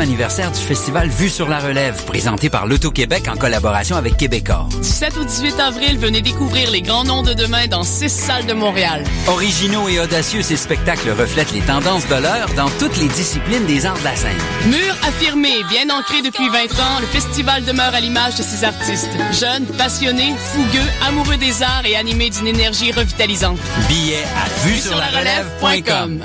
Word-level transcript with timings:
anniversaire 0.00 0.50
du 0.52 0.60
festival 0.60 1.08
Vue 1.08 1.28
sur 1.28 1.48
la 1.48 1.58
Relève, 1.58 2.04
présenté 2.04 2.50
par 2.50 2.66
l'Auto-Québec 2.66 3.28
en 3.28 3.36
collaboration 3.36 3.96
avec 3.96 4.16
Québecor. 4.16 4.68
17 4.80 5.16
au 5.18 5.24
18 5.24 5.60
avril, 5.60 5.98
venez 5.98 6.20
découvrir 6.22 6.70
les 6.70 6.82
grands 6.82 7.04
noms 7.04 7.22
de 7.22 7.34
demain 7.34 7.66
dans 7.66 7.82
six 7.82 8.08
salles 8.08 8.46
de 8.46 8.52
Montréal. 8.52 9.04
Originaux 9.26 9.88
et 9.88 10.00
audacieux, 10.00 10.42
ces 10.42 10.56
spectacles 10.56 11.10
reflètent 11.10 11.52
les 11.52 11.60
tendances 11.60 12.06
de 12.08 12.14
l'heure 12.14 12.48
dans 12.56 12.70
toutes 12.78 12.96
les 12.98 13.08
disciplines 13.08 13.66
des 13.66 13.86
arts 13.86 13.98
de 13.98 14.04
la 14.04 14.16
scène. 14.16 14.38
Mur 14.66 14.94
affirmé, 15.06 15.52
bien 15.70 15.88
ancré 15.96 16.22
depuis 16.22 16.48
20 16.48 16.80
ans, 16.80 17.00
le 17.00 17.06
festival 17.06 17.64
demeure 17.64 17.94
à 17.94 18.00
l'image 18.00 18.36
de 18.36 18.42
ses 18.42 18.64
artistes. 18.64 19.10
Jeunes, 19.32 19.66
passionnés, 19.76 20.34
fougueux, 20.38 20.90
amoureux 21.06 21.36
des 21.36 21.62
arts 21.62 21.86
et 21.86 21.96
animés 21.96 22.30
d'une 22.30 22.46
énergie 22.46 22.92
revitalisante. 22.92 23.58
Billets 23.88 24.24
à 24.24 24.66
vue 24.66 24.78
sur 24.78 24.96
la 24.96 25.06
relève.com. 25.06 26.24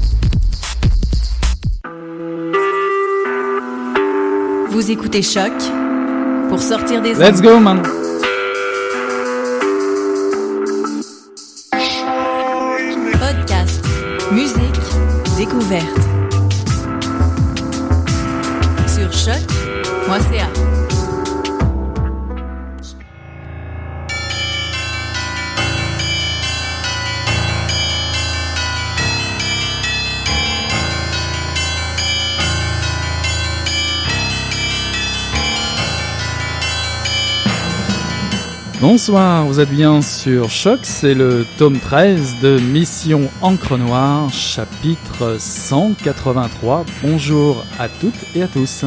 Vous 4.71 4.89
écoutez 4.89 5.21
Choc 5.21 5.51
pour 6.47 6.61
sortir 6.61 7.01
des 7.01 7.13
Let's 7.15 7.41
go, 7.41 7.59
man. 7.59 7.81
Podcast, 13.19 13.83
musique, 14.31 14.79
découverte. 15.37 15.83
Sur 18.87 19.11
choc.ca. 19.11 20.60
Bonsoir, 38.81 39.45
vous 39.45 39.59
êtes 39.59 39.69
bien 39.69 40.01
sur 40.01 40.49
Choc, 40.49 40.79
c'est 40.81 41.13
le 41.13 41.45
tome 41.59 41.77
13 41.77 42.37
de 42.41 42.57
Mission 42.57 43.29
Encre 43.43 43.77
Noire, 43.77 44.33
chapitre 44.33 45.37
183. 45.39 46.85
Bonjour 47.03 47.63
à 47.77 47.87
toutes 47.87 48.15
et 48.33 48.41
à 48.41 48.47
tous. 48.47 48.83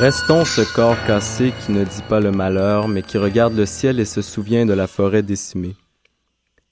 Restons 0.00 0.46
ce 0.46 0.62
corps 0.62 0.96
cassé 1.06 1.52
qui 1.60 1.72
ne 1.72 1.84
dit 1.84 2.02
pas 2.08 2.20
le 2.20 2.32
malheur, 2.32 2.88
mais 2.88 3.02
qui 3.02 3.18
regarde 3.18 3.52
le 3.52 3.66
ciel 3.66 4.00
et 4.00 4.06
se 4.06 4.22
souvient 4.22 4.64
de 4.64 4.72
la 4.72 4.86
forêt 4.86 5.22
décimée. 5.22 5.76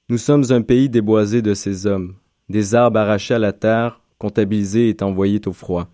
Nous 0.09 0.17
sommes 0.17 0.45
un 0.49 0.63
pays 0.63 0.89
déboisé 0.89 1.43
de 1.43 1.53
ces 1.53 1.87
hommes, 1.87 2.15
des 2.49 2.75
arbres 2.75 3.01
arrachés 3.01 3.35
à 3.35 3.39
la 3.39 3.53
terre, 3.53 4.01
comptabilisés 4.17 4.89
et 4.89 5.03
envoyés 5.03 5.43
au 5.45 5.53
froid. 5.53 5.89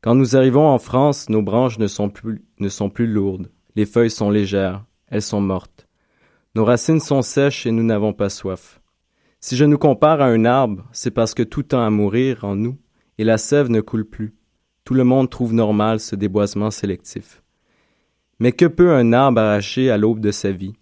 Quand 0.00 0.14
nous 0.14 0.36
arrivons 0.36 0.66
en 0.66 0.78
France, 0.78 1.28
nos 1.28 1.42
branches 1.42 1.78
ne 1.78 1.86
sont 1.86 2.08
plus, 2.08 2.42
ne 2.60 2.70
sont 2.70 2.88
plus 2.88 3.06
lourdes, 3.06 3.50
les 3.76 3.84
feuilles 3.84 4.10
sont 4.10 4.30
légères, 4.30 4.86
elles 5.08 5.20
sont 5.20 5.42
mortes. 5.42 5.86
Nos 6.54 6.64
racines 6.64 7.00
sont 7.00 7.20
sèches 7.20 7.66
et 7.66 7.72
nous 7.72 7.84
n'avons 7.84 8.14
pas 8.14 8.30
soif. 8.30 8.80
Si 9.38 9.54
je 9.54 9.66
nous 9.66 9.76
compare 9.76 10.22
à 10.22 10.28
un 10.28 10.46
arbre, 10.46 10.88
c'est 10.92 11.10
parce 11.10 11.34
que 11.34 11.42
tout 11.42 11.64
tend 11.64 11.82
à 11.82 11.90
mourir 11.90 12.46
en 12.46 12.56
nous, 12.56 12.78
et 13.18 13.24
la 13.24 13.36
sève 13.36 13.68
ne 13.68 13.82
coule 13.82 14.06
plus. 14.06 14.37
Tout 14.88 14.94
le 14.94 15.04
monde 15.04 15.28
trouve 15.28 15.52
normal 15.52 16.00
ce 16.00 16.16
déboisement 16.16 16.70
sélectif. 16.70 17.42
Mais 18.40 18.52
que 18.52 18.64
peut 18.64 18.94
un 18.94 19.12
arbre 19.12 19.38
arraché 19.38 19.90
à 19.90 19.98
l'aube 19.98 20.20
de 20.20 20.30
sa 20.30 20.50
vie? 20.50 20.72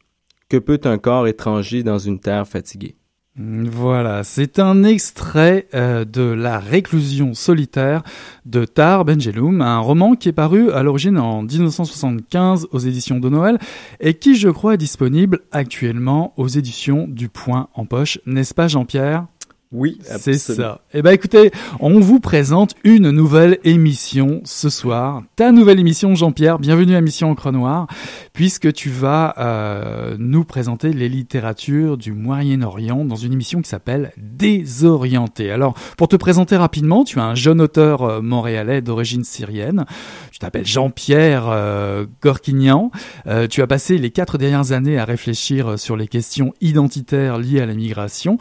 Que 0.48 0.58
peut 0.58 0.78
un 0.84 0.96
corps 0.96 1.26
étranger 1.26 1.82
dans 1.82 1.98
une 1.98 2.20
terre 2.20 2.46
fatiguée? 2.46 2.94
Voilà, 3.36 4.22
c'est 4.22 4.60
un 4.60 4.84
extrait 4.84 5.66
euh, 5.74 6.04
de 6.04 6.22
La 6.22 6.60
réclusion 6.60 7.34
solitaire 7.34 8.04
de 8.44 8.64
Tar 8.64 9.04
Benjeloum, 9.04 9.60
un 9.60 9.80
roman 9.80 10.14
qui 10.14 10.28
est 10.28 10.32
paru 10.32 10.70
à 10.70 10.84
l'origine 10.84 11.18
en 11.18 11.42
1975 11.42 12.68
aux 12.70 12.78
éditions 12.78 13.18
de 13.18 13.28
Noël 13.28 13.58
et 13.98 14.14
qui, 14.14 14.36
je 14.36 14.50
crois, 14.50 14.74
est 14.74 14.78
disponible 14.78 15.40
actuellement 15.50 16.32
aux 16.36 16.46
éditions 16.46 17.08
du 17.08 17.28
Point 17.28 17.70
en 17.74 17.86
Poche, 17.86 18.20
n'est-ce 18.24 18.54
pas 18.54 18.68
Jean-Pierre? 18.68 19.26
Oui, 19.72 19.98
C'est 20.04 20.38
ça. 20.38 20.80
Eh 20.94 21.02
ben 21.02 21.10
écoutez, 21.10 21.50
on 21.80 21.98
vous 21.98 22.20
présente 22.20 22.74
une 22.84 23.10
nouvelle 23.10 23.58
émission 23.64 24.40
ce 24.44 24.70
soir. 24.70 25.24
Ta 25.34 25.50
nouvelle 25.50 25.80
émission, 25.80 26.14
Jean-Pierre. 26.14 26.60
Bienvenue 26.60 26.94
à 26.94 27.00
Mission 27.00 27.30
Encre 27.32 27.50
Noire, 27.50 27.88
puisque 28.32 28.72
tu 28.72 28.90
vas 28.90 29.34
euh, 29.38 30.14
nous 30.20 30.44
présenter 30.44 30.92
les 30.92 31.08
littératures 31.08 31.96
du 31.96 32.12
Moyen-Orient 32.12 33.04
dans 33.04 33.16
une 33.16 33.32
émission 33.32 33.60
qui 33.60 33.68
s'appelle 33.68 34.12
Désorienté. 34.16 35.50
Alors, 35.50 35.74
pour 35.96 36.06
te 36.06 36.14
présenter 36.14 36.56
rapidement, 36.56 37.02
tu 37.02 37.18
es 37.18 37.22
un 37.22 37.34
jeune 37.34 37.60
auteur 37.60 38.02
euh, 38.02 38.20
montréalais 38.22 38.82
d'origine 38.82 39.24
syrienne. 39.24 39.84
Tu 40.30 40.38
t'appelles 40.38 40.66
Jean-Pierre 40.66 41.48
euh, 41.48 42.06
Gorkinian. 42.22 42.92
Euh, 43.26 43.48
tu 43.48 43.62
as 43.62 43.66
passé 43.66 43.98
les 43.98 44.10
quatre 44.12 44.38
dernières 44.38 44.70
années 44.70 44.96
à 44.96 45.04
réfléchir 45.04 45.76
sur 45.76 45.96
les 45.96 46.06
questions 46.06 46.54
identitaires 46.60 47.38
liées 47.38 47.60
à 47.60 47.66
la 47.66 47.74
migration. 47.74 48.38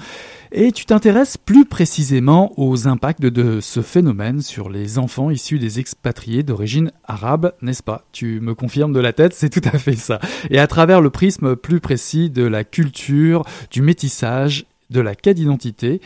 Et 0.58 0.72
tu 0.72 0.86
t'intéresses 0.86 1.36
plus 1.36 1.66
précisément 1.66 2.54
aux 2.56 2.88
impacts 2.88 3.20
de, 3.20 3.60
ce 3.60 3.82
phénomène 3.82 4.40
sur 4.42 4.70
les 4.70 4.98
enfants 4.98 5.30
issus 5.30 5.60
des 5.60 5.82
expatriés 5.82 6.44
d'origine 6.44 6.94
arabe, 7.04 7.52
n'est-ce 7.62 7.84
pas? 7.84 8.06
Tu 8.14 8.40
me 8.40 8.56
confirmes 8.56 8.94
de 8.94 9.02
la 9.02 9.12
tête, 9.12 9.34
c'est 9.34 9.50
tout 9.50 9.68
à 9.70 9.78
fait 9.78 9.98
ça. 9.98 10.22
Et 10.50 10.58
à 10.58 10.66
travers 10.68 11.02
le 11.02 11.10
prisme 11.10 11.58
plus 11.58 11.82
précis 11.82 12.30
de 12.30 12.44
la 12.44 12.64
culture, 12.64 13.44
du 13.70 13.82
métissage 13.82 14.66
de 14.92 15.02
la 15.02 15.14
quête 15.14 15.36
d'identité 15.36 16.00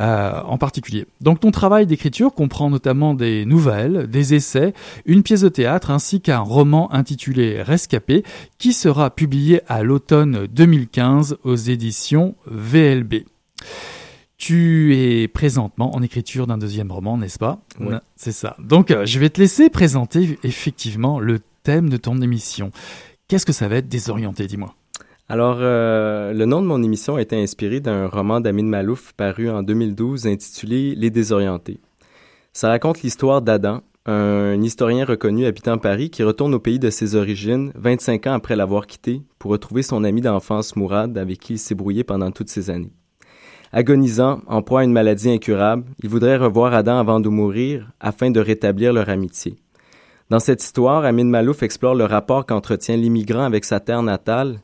euh, 0.00 0.32
en 0.46 0.58
particulier. 0.58 1.06
Donc 1.20 1.38
ton 1.38 1.52
travail 1.52 1.86
d'écriture 1.86 2.34
comprend 2.34 2.70
notamment 2.70 3.14
des 3.14 3.44
nouvelles, 3.44 4.08
des 4.08 4.34
essais, 4.34 4.74
une 5.06 5.22
pièce 5.22 5.42
de 5.42 5.48
théâtre 5.48 5.92
ainsi 5.92 6.20
qu'un 6.20 6.40
roman 6.40 6.92
intitulé 6.92 7.62
Rescapé 7.62 8.24
qui 8.58 8.72
sera 8.72 9.10
publié 9.10 9.60
à 9.68 9.84
l'automne 9.84 10.48
2015 10.50 11.36
aux 11.44 11.54
éditions 11.54 12.34
VLB. 12.46 13.26
Tu 14.42 14.96
es 14.96 15.28
présentement 15.28 15.94
en 15.94 16.02
écriture 16.02 16.48
d'un 16.48 16.58
deuxième 16.58 16.90
roman, 16.90 17.16
n'est-ce 17.16 17.38
pas 17.38 17.60
Oui. 17.78 17.94
C'est 18.16 18.32
ça. 18.32 18.56
Donc 18.58 18.90
euh, 18.90 19.06
je 19.06 19.20
vais 19.20 19.30
te 19.30 19.40
laisser 19.40 19.70
présenter 19.70 20.36
effectivement 20.42 21.20
le 21.20 21.38
thème 21.62 21.88
de 21.88 21.96
ton 21.96 22.20
émission. 22.20 22.72
Qu'est-ce 23.28 23.46
que 23.46 23.52
ça 23.52 23.68
va 23.68 23.76
être 23.76 23.86
désorienté, 23.86 24.48
dis-moi? 24.48 24.74
Alors, 25.28 25.58
euh, 25.60 26.32
le 26.32 26.44
nom 26.44 26.60
de 26.60 26.66
mon 26.66 26.82
émission 26.82 27.14
a 27.14 27.22
été 27.22 27.40
inspiré 27.40 27.78
d'un 27.78 28.08
roman 28.08 28.40
d'Amin 28.40 28.64
Malouf 28.64 29.12
paru 29.12 29.48
en 29.48 29.62
2012 29.62 30.26
intitulé 30.26 30.96
Les 30.96 31.10
désorientés. 31.10 31.78
Ça 32.52 32.68
raconte 32.68 33.02
l'histoire 33.02 33.42
d'Adam, 33.42 33.82
un 34.06 34.60
historien 34.60 35.04
reconnu 35.04 35.46
habitant 35.46 35.78
Paris 35.78 36.10
qui 36.10 36.24
retourne 36.24 36.52
au 36.52 36.58
pays 36.58 36.80
de 36.80 36.90
ses 36.90 37.14
origines 37.14 37.70
25 37.76 38.26
ans 38.26 38.34
après 38.34 38.56
l'avoir 38.56 38.88
quitté 38.88 39.22
pour 39.38 39.52
retrouver 39.52 39.84
son 39.84 40.02
ami 40.02 40.20
d'enfance 40.20 40.74
Mourad 40.74 41.16
avec 41.16 41.38
qui 41.38 41.52
il 41.52 41.58
s'est 41.60 41.76
brouillé 41.76 42.02
pendant 42.02 42.32
toutes 42.32 42.48
ces 42.48 42.70
années. 42.70 42.90
Agonisant, 43.74 44.42
en 44.46 44.60
proie 44.60 44.80
à 44.80 44.84
une 44.84 44.92
maladie 44.92 45.30
incurable, 45.30 45.84
il 46.02 46.10
voudrait 46.10 46.36
revoir 46.36 46.74
Adam 46.74 46.98
avant 46.98 47.20
de 47.20 47.30
mourir 47.30 47.90
afin 48.00 48.30
de 48.30 48.38
rétablir 48.38 48.92
leur 48.92 49.08
amitié. 49.08 49.56
Dans 50.28 50.40
cette 50.40 50.62
histoire, 50.62 51.06
Amin 51.06 51.24
Malouf 51.24 51.62
explore 51.62 51.94
le 51.94 52.04
rapport 52.04 52.44
qu'entretient 52.44 52.96
l'immigrant 52.96 53.44
avec 53.44 53.64
sa 53.64 53.80
terre 53.80 54.02
natale, 54.02 54.60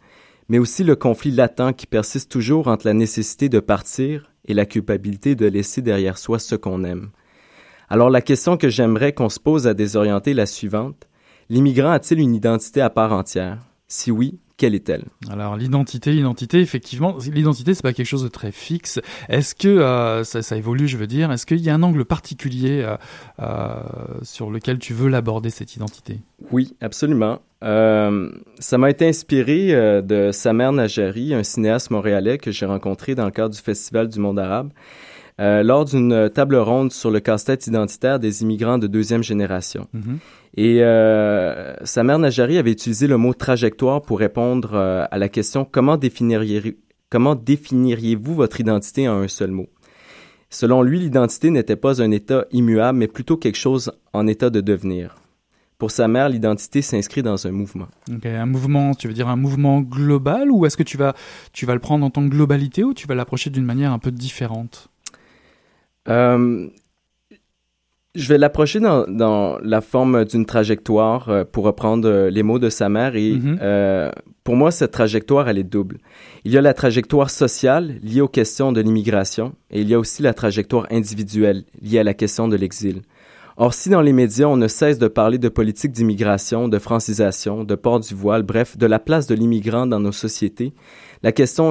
mais 0.51 0.59
aussi 0.59 0.85
le 0.85 0.95
conflit 0.95 1.31
latent 1.31 1.75
qui 1.75 1.87
persiste 1.87 2.31
toujours 2.31 2.69
entre 2.69 2.87
la 2.87 2.93
nécessité 2.93 3.49
de 3.49 3.61
partir 3.61 4.31
et 4.45 4.53
la 4.53 4.67
culpabilité 4.67 5.35
de 5.35 5.47
laisser 5.47 5.81
derrière 5.81 6.19
soi 6.19 6.39
ce 6.39 6.55
qu'on 6.55 6.85
aime. 6.85 7.09
Alors 7.89 8.11
la 8.11 8.21
question 8.21 8.59
que 8.59 8.69
j'aimerais 8.69 9.15
qu'on 9.15 9.31
se 9.31 9.41
pose 9.41 9.67
à 9.67 9.73
désorienter 9.73 10.33
est 10.33 10.35
la 10.35 10.47
suivante. 10.47 11.09
L'immigrant 11.49 11.91
a-t-il 11.93 12.21
une 12.21 12.35
identité 12.35 12.83
à 12.83 12.91
part 12.91 13.15
entière? 13.15 13.59
Si 13.89 14.11
oui, 14.11 14.39
quelle 14.59 14.75
est-elle? 14.75 15.05
Alors 15.31 15.57
l'identité, 15.57 16.13
l'identité, 16.13 16.61
effectivement, 16.61 17.17
l'identité 17.33 17.73
c'est 17.75 17.83
pas 17.83 17.93
quelque 17.93 18.07
chose 18.07 18.25
de 18.25 18.29
très 18.29 18.53
fixe. 18.53 19.01
Est-ce 19.29 19.55
que 19.55 19.69
euh, 19.69 20.25
ça, 20.25 20.43
ça, 20.43 20.57
évolue, 20.57 20.89
je 20.89 20.99
veux 20.99 21.07
dire? 21.07 21.33
Est-ce 21.33 21.47
qu'il 21.47 21.61
y 21.61 21.71
a 21.71 21.75
un 21.75 21.83
angle 21.83 22.05
particulier 22.05 22.83
euh, 22.83 22.97
euh, 23.41 23.77
sur 24.23 24.51
lequel 24.51 24.81
tu 24.81 24.93
veux 24.93 25.09
l'aborder 25.09 25.51
cette 25.51 25.77
identité? 25.77 26.19
Oui, 26.51 26.75
absolument. 26.81 27.41
Ça 27.61 28.79
m'a 28.79 28.91
été 28.91 29.09
inspiré 29.09 29.73
de 30.03 30.31
Samer 30.31 30.71
Najari, 30.71 31.35
un 31.35 31.43
cinéaste 31.43 31.91
montréalais 31.91 32.39
que 32.39 32.53
j'ai 32.53 32.67
rencontré 32.67 33.17
dans 33.17 33.25
le 33.25 33.33
cadre 33.33 33.53
du 33.53 33.61
Festival 33.61 34.09
du 34.09 34.21
Monde 34.21 34.39
arabe, 34.39 34.71
euh, 35.41 35.63
lors 35.63 35.85
d'une 35.85 36.31
table 36.31 36.57
ronde 36.57 36.93
sur 36.93 37.11
le 37.11 37.21
casse-tête 37.21 37.67
identitaire 37.67 38.19
des 38.19 38.43
immigrants 38.43 38.79
de 38.79 38.87
deuxième 38.87 39.23
génération. 39.23 39.87
mm 39.93 40.01
-hmm. 40.01 40.19
Et 40.57 40.83
euh, 40.83 41.75
Samer 41.85 42.19
Najari 42.19 42.59
avait 42.59 42.73
utilisé 42.73 43.07
le 43.07 43.17
mot 43.17 43.35
trajectoire 43.35 44.03
pour 44.03 44.19
répondre 44.19 44.71
euh, 44.75 45.05
à 45.11 45.19
la 45.19 45.29
question 45.29 45.65
comment 45.65 45.97
définiriez 45.97 46.79
comment 47.11 47.35
définiriez-vous 47.35 48.35
votre 48.35 48.61
identité 48.61 49.09
en 49.09 49.17
un 49.23 49.29
seul 49.29 49.51
mot? 49.51 49.69
Selon 50.51 50.83
lui, 50.83 50.99
l'identité 50.99 51.51
n'était 51.51 51.77
pas 51.77 52.03
un 52.03 52.11
état 52.11 52.47
immuable, 52.53 52.99
mais 52.99 53.07
plutôt 53.07 53.37
quelque 53.37 53.59
chose 53.59 53.93
en 54.13 54.27
état 54.27 54.51
de 54.51 54.61
devenir. 54.61 55.17
Pour 55.77 55.91
sa 55.93 56.09
mère, 56.09 56.29
l'identité 56.29 56.83
s'inscrit 56.83 57.23
dans 57.23 57.47
un 57.47 57.53
mouvement. 57.53 57.87
Okay, 58.13 58.31
un 58.31 58.47
mouvement, 58.47 58.95
tu 58.95 59.07
veux 59.07 59.15
dire 59.15 59.29
un 59.29 59.37
mouvement 59.37 59.81
global 59.81 60.51
ou 60.51 60.67
est-ce 60.67 60.77
que 60.77 60.83
tu 60.83 60.97
vas, 60.97 61.15
tu 61.53 61.67
vas 61.67 61.75
le 61.75 61.81
prendre 61.81 62.05
en 62.05 62.11
tant 62.11 62.25
que 62.25 62.31
globalité 62.31 62.83
ou 62.83 62.95
tu 62.95 63.07
vas 63.07 63.15
l'approcher 63.15 63.51
d'une 63.51 63.65
manière 63.65 63.93
un 63.93 64.01
peu 64.01 64.11
différente? 64.11 64.89
Euh, 66.09 66.69
je 68.15 68.29
vais 68.29 68.39
l'approcher 68.39 68.81
dans, 68.81 69.07
dans, 69.09 69.59
la 69.63 69.81
forme 69.81 70.25
d'une 70.25 70.45
trajectoire 70.45 71.29
euh, 71.29 71.45
pour 71.45 71.65
reprendre 71.65 72.09
euh, 72.09 72.31
les 72.31 72.43
mots 72.43 72.59
de 72.59 72.69
sa 72.69 72.89
mère 72.89 73.15
et 73.17 73.33
mm 73.33 73.39
-hmm. 73.39 73.59
euh, 73.63 74.11
pour 74.45 74.57
moi 74.57 74.71
cette 74.71 74.91
trajectoire 74.91 75.49
elle 75.49 75.59
est 75.59 75.71
double. 75.77 75.99
Il 76.45 76.53
y 76.53 76.59
a 76.59 76.63
la 76.63 76.75
trajectoire 76.75 77.31
sociale 77.31 77.87
liée 78.03 78.21
aux 78.21 78.33
questions 78.41 78.73
de 78.73 78.81
l'immigration 78.81 79.47
et 79.71 79.81
il 79.83 79.89
y 79.89 79.95
a 79.95 79.99
aussi 79.99 80.23
la 80.23 80.35
trajectoire 80.35 80.87
individuelle 80.91 81.61
liée 81.83 82.01
à 82.01 82.05
la 82.05 82.15
question 82.15 82.49
de 82.49 82.57
l'exil. 82.57 82.97
Or 83.57 83.71
si 83.75 83.89
dans 83.91 84.03
les 84.09 84.13
médias 84.23 84.49
on 84.55 84.57
ne 84.57 84.69
cesse 84.69 84.99
de 84.99 85.09
parler 85.09 85.39
de 85.39 85.51
politique 85.51 85.93
d'immigration, 85.99 86.61
de 86.69 86.79
francisation, 86.79 87.65
de 87.65 87.77
port 87.85 88.01
du 88.01 88.15
voile, 88.15 88.45
bref, 88.53 88.77
de 88.83 88.87
la 88.95 89.01
place 89.07 89.27
de 89.31 89.35
l'immigrant 89.41 89.87
dans 89.93 90.03
nos 90.07 90.17
sociétés, 90.25 90.71
la 91.23 91.33
question 91.33 91.67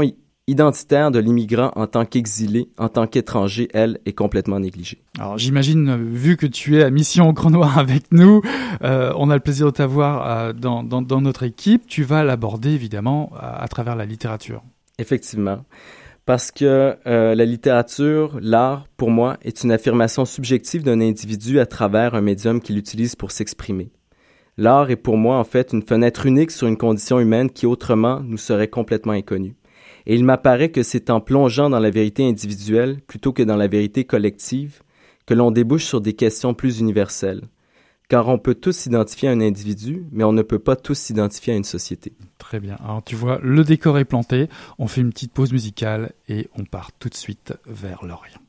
identitaire 0.48 1.12
de 1.12 1.20
l'immigrant 1.20 1.72
en 1.76 1.88
tant 1.88 2.06
qu'exilé, 2.06 2.70
en 2.78 2.88
tant 2.88 3.06
qu'étranger, 3.06 3.68
elle, 3.74 4.00
est 4.06 4.14
complètement 4.14 4.60
négligée. 4.60 5.02
Alors 5.20 5.38
j'imagine, 5.38 5.96
vu 5.98 6.38
que 6.38 6.46
tu 6.46 6.78
es 6.78 6.84
à 6.84 6.90
Mission 6.90 7.30
au 7.30 7.34
Grand 7.34 7.50
Noir 7.50 7.78
avec 7.78 8.12
nous, 8.12 8.42
euh, 8.82 9.12
on 9.18 9.30
a 9.30 9.36
le 9.36 9.42
plaisir 9.42 9.68
de 9.68 9.72
t'avoir 9.72 10.28
euh, 10.28 10.54
dans, 10.54 10.84
dans, 10.84 11.02
dans, 11.02 11.20
notre 11.20 11.44
équipe, 11.44 11.86
tu 11.86 12.04
vas 12.04 12.24
l'aborder 12.24 12.70
évidemment 12.70 13.32
à, 13.38 13.62
à, 13.62 13.68
travers 13.68 13.96
la 13.96 14.06
littérature. 14.06 14.64
Effectivement. 14.98 15.66
Parce 16.26 16.52
que 16.52 16.98
euh, 17.08 17.36
la 17.36 17.46
littérature, 17.46 18.38
l'art, 18.42 18.88
pour 18.98 19.12
moi, 19.12 19.38
est 19.44 19.64
une 19.64 19.72
affirmation 19.72 20.26
subjective 20.26 20.84
d'un 20.84 21.00
individu 21.00 21.60
à 21.60 21.66
travers 21.66 22.16
un 22.16 22.22
médium 22.22 22.62
qu'il 22.62 22.78
utilise 22.78 23.16
pour 23.16 23.32
s'exprimer. 23.32 23.92
L'art 24.58 24.90
est 24.90 24.96
pour 24.96 25.18
moi 25.18 25.38
en 25.38 25.44
fait 25.44 25.72
une 25.72 25.84
fenêtre 25.84 26.26
unique 26.26 26.52
sur 26.52 26.68
une 26.68 26.78
condition 26.78 27.20
humaine 27.20 27.52
qui 27.52 27.66
autrement 27.66 28.22
nous 28.22 28.38
serait 28.38 28.68
complètement 28.68 29.14
inconnue 29.14 29.56
et 30.08 30.16
il 30.16 30.24
m'apparaît 30.24 30.72
que 30.72 30.84
c'est 30.84 31.10
en 31.10 31.20
plongeant 31.20 31.70
dans 31.70 31.80
la 31.80 31.90
vérité 31.90 32.28
individuelle 32.28 33.02
plutôt 33.06 33.34
que 33.34 33.44
dans 33.44 33.58
la 33.58 33.68
vérité 33.68 34.06
collective 34.06 34.82
que 35.26 35.34
l'on 35.34 35.52
débouche 35.52 35.84
sur 35.84 36.00
des 36.00 36.14
questions 36.14 36.54
plus 36.54 36.80
universelles. 36.80 37.44
Car 38.08 38.30
on 38.30 38.40
peut 38.40 38.56
tous 38.56 38.72
s'identifier 38.72 39.28
à 39.28 39.34
un 39.34 39.42
individu, 39.42 40.06
mais 40.14 40.24
on 40.24 40.32
ne 40.32 40.42
peut 40.44 40.60
pas 40.60 40.78
tous 40.78 40.98
s'identifier 40.98 41.54
à 41.54 41.58
une 41.58 41.66
société. 41.66 42.14
Très 42.38 42.62
bien. 42.62 42.78
Alors 42.82 43.04
tu 43.04 43.18
vois, 43.18 43.38
le 43.44 43.66
décor 43.66 44.00
est 44.00 44.06
planté, 44.06 44.48
on 44.80 44.88
fait 44.88 45.02
une 45.02 45.10
petite 45.10 45.34
pause 45.34 45.52
musicale 45.52 46.14
et 46.30 46.48
on 46.58 46.64
part 46.64 46.94
tout 46.98 47.10
de 47.10 47.16
suite 47.16 47.54
vers 47.66 48.06
l'Orient. 48.06 48.40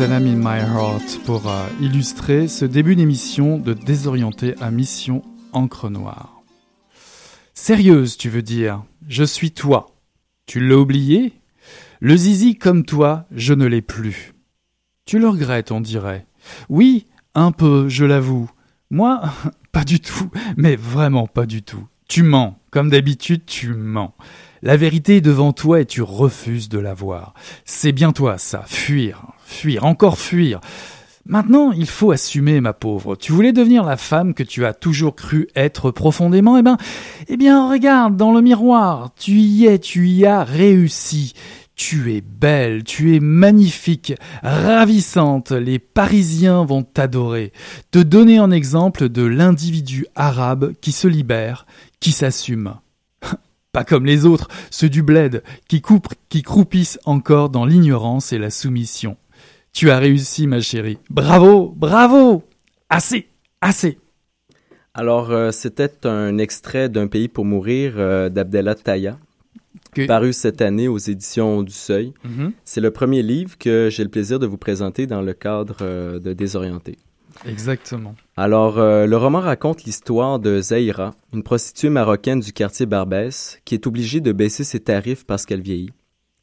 C'était 0.00 0.12
Jérusalem 0.14 0.42
in 0.42 0.50
my 0.50 0.60
heart 0.60 1.20
pour 1.26 1.46
euh, 1.46 1.66
illustrer 1.78 2.48
ce 2.48 2.64
début 2.64 2.96
d'émission 2.96 3.58
de 3.58 3.74
Désorienté 3.74 4.54
à 4.58 4.70
Mission 4.70 5.22
Encre 5.52 5.90
Noire. 5.90 6.42
Sérieuse, 7.52 8.16
tu 8.16 8.30
veux 8.30 8.40
dire? 8.40 8.82
Je 9.08 9.24
suis 9.24 9.50
toi. 9.50 9.94
Tu 10.46 10.66
l'as 10.66 10.78
oublié? 10.78 11.34
Le 12.00 12.16
zizi 12.16 12.56
comme 12.56 12.86
toi, 12.86 13.26
je 13.30 13.52
ne 13.52 13.66
l'ai 13.66 13.82
plus. 13.82 14.32
Tu 15.04 15.18
le 15.18 15.28
regrettes, 15.28 15.70
on 15.70 15.82
dirait. 15.82 16.24
Oui, 16.70 17.04
un 17.34 17.52
peu, 17.52 17.90
je 17.90 18.06
l'avoue. 18.06 18.50
Moi, 18.90 19.20
pas 19.72 19.84
du 19.84 20.00
tout, 20.00 20.30
mais 20.56 20.76
vraiment 20.76 21.26
pas 21.26 21.44
du 21.44 21.62
tout. 21.62 21.86
Tu 22.08 22.22
mens, 22.22 22.58
comme 22.70 22.88
d'habitude, 22.88 23.44
tu 23.44 23.74
mens. 23.74 24.14
La 24.62 24.78
vérité 24.78 25.16
est 25.16 25.20
devant 25.20 25.52
toi 25.52 25.82
et 25.82 25.86
tu 25.86 26.00
refuses 26.00 26.70
de 26.70 26.78
la 26.78 26.94
voir. 26.94 27.34
C'est 27.66 27.92
bien 27.92 28.12
toi, 28.12 28.38
ça. 28.38 28.64
Fuir, 28.66 29.29
fuir, 29.50 29.84
encore 29.84 30.18
fuir. 30.18 30.60
Maintenant, 31.26 31.70
il 31.70 31.86
faut 31.86 32.10
assumer, 32.10 32.60
ma 32.60 32.72
pauvre. 32.72 33.14
Tu 33.14 33.32
voulais 33.32 33.52
devenir 33.52 33.84
la 33.84 33.96
femme 33.96 34.34
que 34.34 34.42
tu 34.42 34.64
as 34.64 34.72
toujours 34.72 35.14
cru 35.14 35.48
être 35.54 35.90
profondément, 35.90 36.56
eh 36.56 36.62
ben, 36.62 36.76
eh 37.28 37.36
bien, 37.36 37.70
regarde 37.70 38.16
dans 38.16 38.32
le 38.32 38.40
miroir. 38.40 39.12
Tu 39.16 39.32
y 39.32 39.66
es, 39.66 39.78
tu 39.78 40.08
y 40.08 40.26
as 40.26 40.42
réussi. 40.42 41.34
Tu 41.76 42.14
es 42.14 42.20
belle, 42.20 42.84
tu 42.84 43.14
es 43.14 43.20
magnifique, 43.20 44.12
ravissante, 44.42 45.52
les 45.52 45.78
Parisiens 45.78 46.62
vont 46.62 46.82
t'adorer, 46.82 47.54
te 47.90 47.98
donner 47.98 48.38
en 48.38 48.50
exemple 48.50 49.08
de 49.08 49.22
l'individu 49.22 50.04
arabe 50.14 50.74
qui 50.82 50.92
se 50.92 51.08
libère, 51.08 51.64
qui 51.98 52.12
s'assume. 52.12 52.74
Pas 53.72 53.84
comme 53.84 54.04
les 54.04 54.26
autres, 54.26 54.48
ceux 54.70 54.90
du 54.90 55.02
bled, 55.02 55.42
qui, 55.68 55.80
qui 56.28 56.42
croupissent 56.42 56.98
encore 57.06 57.48
dans 57.48 57.64
l'ignorance 57.64 58.34
et 58.34 58.38
la 58.38 58.50
soumission. 58.50 59.16
Tu 59.72 59.90
as 59.90 59.98
réussi, 59.98 60.46
ma 60.46 60.60
chérie. 60.60 60.98
Bravo, 61.10 61.72
bravo. 61.76 62.42
Assez, 62.88 63.28
assez. 63.60 63.98
Alors, 64.94 65.30
euh, 65.30 65.52
c'était 65.52 66.06
un 66.06 66.38
extrait 66.38 66.88
d'un 66.88 67.06
pays 67.06 67.28
pour 67.28 67.44
mourir 67.44 67.94
euh, 67.96 68.28
d'Abdella 68.28 68.74
Taya, 68.74 69.18
paru 70.06 70.32
cette 70.32 70.60
année 70.60 70.88
aux 70.88 70.98
éditions 70.98 71.62
du 71.62 71.72
Seuil. 71.72 72.12
Mm-hmm. 72.26 72.52
C'est 72.64 72.80
le 72.80 72.90
premier 72.90 73.22
livre 73.22 73.56
que 73.58 73.88
j'ai 73.90 74.02
le 74.02 74.10
plaisir 74.10 74.38
de 74.38 74.46
vous 74.46 74.58
présenter 74.58 75.06
dans 75.06 75.22
le 75.22 75.32
cadre 75.32 75.76
euh, 75.82 76.18
de 76.18 76.32
Désorienté. 76.32 76.96
Exactement. 77.46 78.14
Alors, 78.36 78.78
euh, 78.78 79.06
le 79.06 79.16
roman 79.16 79.40
raconte 79.40 79.84
l'histoire 79.84 80.38
de 80.38 80.60
Zaira, 80.60 81.14
une 81.32 81.42
prostituée 81.42 81.90
marocaine 81.90 82.40
du 82.40 82.52
quartier 82.52 82.86
Barbès, 82.86 83.60
qui 83.64 83.74
est 83.74 83.86
obligée 83.86 84.20
de 84.20 84.32
baisser 84.32 84.64
ses 84.64 84.80
tarifs 84.80 85.24
parce 85.24 85.46
qu'elle 85.46 85.62
vieillit. 85.62 85.92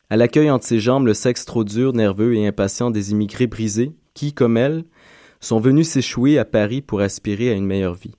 Elle 0.10 0.22
accueille 0.22 0.50
entre 0.50 0.66
ses 0.66 0.80
jambes 0.80 1.06
le 1.06 1.14
sexe 1.14 1.46
trop 1.46 1.64
dur, 1.64 1.94
nerveux 1.94 2.36
et 2.36 2.48
impatient 2.48 2.92
des 2.92 3.12
immigrés 3.12 3.48
brisés 3.48 3.92
qui, 4.14 4.34
comme 4.34 4.58
elle, 4.58 4.86
sont 5.40 5.60
venus 5.60 5.90
s'échouer 5.90 6.38
à 6.40 6.46
Paris 6.46 6.82
pour 6.82 7.02
aspirer 7.02 7.52
à 7.52 7.54
une 7.54 7.66
meilleure 7.66 7.94
vie. 7.94 8.16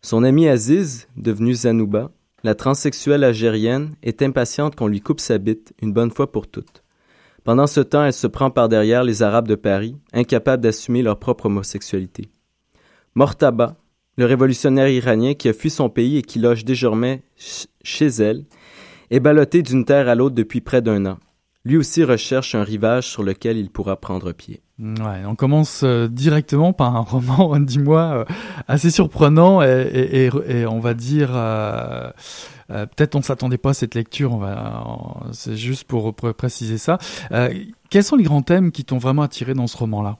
Son 0.00 0.24
amie 0.24 0.48
Aziz, 0.48 1.06
devenue 1.16 1.54
Zanouba, 1.54 2.10
la 2.42 2.54
transsexuelle 2.54 3.22
algérienne, 3.22 3.94
est 4.02 4.22
impatiente 4.22 4.74
qu'on 4.74 4.88
lui 4.88 5.00
coupe 5.00 5.20
sa 5.20 5.38
bite 5.38 5.74
une 5.80 5.92
bonne 5.92 6.10
fois 6.10 6.32
pour 6.32 6.48
toutes. 6.48 6.82
Pendant 7.44 7.66
ce 7.66 7.80
temps, 7.80 8.04
elle 8.04 8.12
se 8.12 8.26
prend 8.26 8.50
par 8.50 8.68
derrière 8.68 9.04
les 9.04 9.22
Arabes 9.22 9.48
de 9.48 9.54
Paris, 9.54 9.96
incapables 10.12 10.62
d'assumer 10.62 11.02
leur 11.02 11.18
propre 11.18 11.46
homosexualité. 11.46 12.30
Mortaba, 13.14 13.76
le 14.16 14.26
révolutionnaire 14.26 14.88
iranien 14.88 15.34
qui 15.34 15.48
a 15.48 15.52
fui 15.52 15.70
son 15.70 15.88
pays 15.88 16.18
et 16.18 16.22
qui 16.22 16.38
loge 16.38 16.64
désormais 16.64 17.22
chez 17.82 18.06
elle, 18.06 18.44
est 19.12 19.20
ballotté 19.20 19.62
d'une 19.62 19.84
terre 19.84 20.08
à 20.08 20.14
l'autre 20.14 20.34
depuis 20.34 20.60
près 20.60 20.82
d'un 20.82 21.06
an. 21.06 21.18
Lui 21.64 21.76
aussi 21.76 22.02
recherche 22.02 22.56
un 22.56 22.64
rivage 22.64 23.06
sur 23.06 23.22
lequel 23.22 23.56
il 23.56 23.70
pourra 23.70 23.96
prendre 23.96 24.32
pied. 24.32 24.62
Ouais, 24.80 25.24
on 25.26 25.36
commence 25.36 25.82
euh, 25.84 26.08
directement 26.08 26.72
par 26.72 26.96
un 26.96 27.00
roman, 27.08 27.60
dis-moi, 27.60 28.00
euh, 28.00 28.24
assez 28.66 28.90
surprenant 28.90 29.62
et, 29.62 30.28
on 30.68 30.80
va 30.80 30.94
dire 30.94 31.30
euh, 31.32 32.10
peut-être 32.68 33.14
on 33.14 33.22
s'attendait 33.22 33.58
pas 33.58 33.70
à 33.70 33.74
cette 33.74 33.94
lecture. 33.94 34.32
On 34.32 34.38
va, 34.38 34.84
c'est 35.30 35.56
juste 35.56 35.84
pour, 35.84 36.12
préciser 36.14 36.78
ça. 36.78 36.98
Quels 37.90 38.04
sont 38.04 38.16
les 38.16 38.24
grands 38.24 38.42
thèmes 38.42 38.72
qui 38.72 38.84
t'ont 38.84 38.98
vraiment 38.98 39.22
attiré 39.22 39.54
dans 39.54 39.68
ce 39.68 39.76
roman-là? 39.76 40.18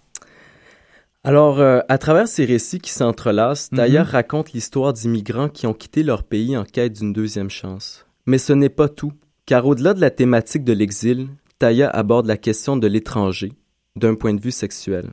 Alors, 1.24 1.60
euh, 1.60 1.80
à 1.88 1.98
travers 1.98 2.26
ces 2.26 2.44
récits 2.44 2.80
qui 2.80 2.90
s'entrelacent, 2.90 3.70
Taya 3.70 4.02
mhm. 4.02 4.10
raconte 4.10 4.52
l'histoire 4.52 4.92
d'immigrants 4.92 5.48
qui 5.48 5.68
ont 5.68 5.74
quitté 5.74 6.02
leur 6.02 6.24
pays 6.24 6.56
en 6.56 6.64
quête 6.64 6.94
d'une 6.94 7.12
deuxième 7.12 7.50
chance. 7.50 8.06
Mais 8.26 8.38
ce 8.38 8.52
n'est 8.52 8.68
pas 8.68 8.88
tout, 8.88 9.12
car 9.46 9.66
au-delà 9.66 9.94
de 9.94 10.00
la 10.00 10.10
thématique 10.10 10.64
de 10.64 10.72
l'exil, 10.72 11.28
Taya 11.58 11.88
aborde 11.88 12.26
la 12.26 12.36
question 12.36 12.76
de 12.76 12.86
l'étranger, 12.86 13.52
d'un 13.96 14.14
point 14.14 14.34
de 14.34 14.40
vue 14.40 14.52
sexuel. 14.52 15.12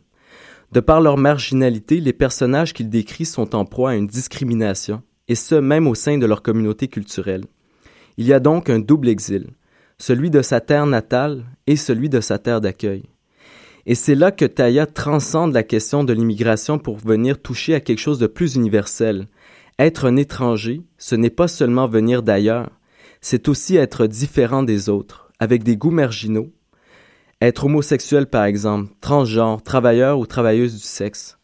De 0.72 0.80
par 0.80 1.01
leur 1.01 1.18
marginalité, 1.18 2.00
les 2.00 2.13
personnages 2.13 2.74
qu'il 2.74 2.89
décrit 2.89 3.25
sont 3.25 3.56
en 3.56 3.66
proie 3.66 3.92
à 3.92 3.96
une 3.96 4.08
discrimination, 4.08 5.01
et 5.28 5.36
ce 5.36 5.56
même 5.56 5.88
au 5.88 5.96
sein 5.96 6.18
de 6.18 6.25
leur 6.25 6.44
communauté 6.44 6.88
culturelle. 6.88 7.46
Il 8.18 8.28
y 8.28 8.34
a 8.34 8.39
donc 8.39 8.70
un 8.70 8.80
double 8.80 9.10
exil, 9.10 9.48
celui 9.98 10.30
de 10.30 10.42
sa 10.42 10.62
terre 10.62 10.86
natale 10.86 11.46
et 11.68 11.75
celui 11.75 12.10
de 12.10 12.22
sa 12.22 12.38
terre 12.38 12.62
d'accueil. 12.62 13.04
Et 13.86 13.96
c'est 13.96 14.16
là 14.16 14.32
que 14.32 14.46
Taya 14.46 14.86
transcende 14.86 15.54
la 15.54 15.63
question 15.63 16.04
de 16.04 16.13
l'immigration 16.13 16.78
pour 16.78 16.98
venir 16.98 17.42
toucher 17.42 17.74
à 17.74 17.80
quelque 17.80 18.00
chose 18.00 18.20
de 18.20 18.28
plus 18.28 18.56
universel. 18.56 19.28
Être 19.80 20.06
un 20.06 20.16
étranger, 20.16 20.82
ce 20.98 21.16
n'est 21.16 21.30
pas 21.30 21.48
seulement 21.48 21.88
venir 21.88 22.22
d'ailleurs, 22.22 22.70
c'est 23.21 23.47
aussi 23.47 23.75
être 23.75 24.07
différent 24.07 24.63
des 24.63 24.89
autres, 24.89 25.31
avec 25.39 25.63
des 25.63 25.77
goûts 25.77 25.91
marginaux. 25.91 26.49
Être 27.41 27.65
homosexuel 27.65 28.27
par 28.27 28.45
exemple, 28.45 28.93
transgenre, 29.01 29.61
travailleur 29.61 30.19
ou 30.19 30.25
travailleuse 30.25 30.75
du 30.75 30.81
sexe. 30.81 31.38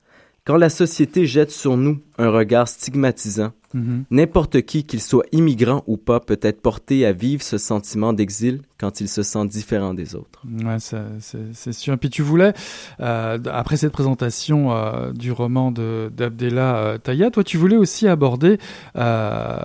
Quand 0.46 0.58
la 0.58 0.70
société 0.70 1.26
jette 1.26 1.52
sur 1.52 1.78
nous 1.78 2.00
un 2.18 2.30
regard 2.30 2.68
stigmatisant, 2.68 3.54
Mm-hmm. 3.76 4.04
N'importe 4.12 4.62
qui, 4.62 4.86
qu'il 4.86 5.02
soit 5.02 5.26
immigrant 5.34 5.84
ou 5.86 5.98
pas, 5.98 6.22
peut 6.22 6.40
être 6.42 6.62
porté 6.62 7.06
à 7.06 7.12
vivre 7.12 7.44
ce 7.44 7.58
sentiment 7.58 8.14
d'exil 8.14 8.62
quand 8.78 9.02
il 9.02 9.10
se 9.10 9.22
sent 9.22 9.46
différent 9.48 9.94
des 9.94 10.16
autres. 10.16 10.44
Ouais, 10.64 10.78
c'est 10.80 11.74
sûr. 11.74 11.98
Puis 11.98 12.10
tu 12.10 12.22
voulais, 12.22 12.54
euh, 13.02 13.38
après 13.52 13.78
cette 13.78 13.92
présentation 13.92 14.72
euh, 14.72 15.12
du 15.12 15.32
roman 15.32 15.72
d'Abdella 15.72 16.78
euh, 16.78 16.98
Taya, 16.98 17.32
toi 17.32 17.44
tu 17.44 17.58
voulais 17.58 17.78
aussi 17.78 18.08
aborder 18.08 18.58
euh, 18.96 19.58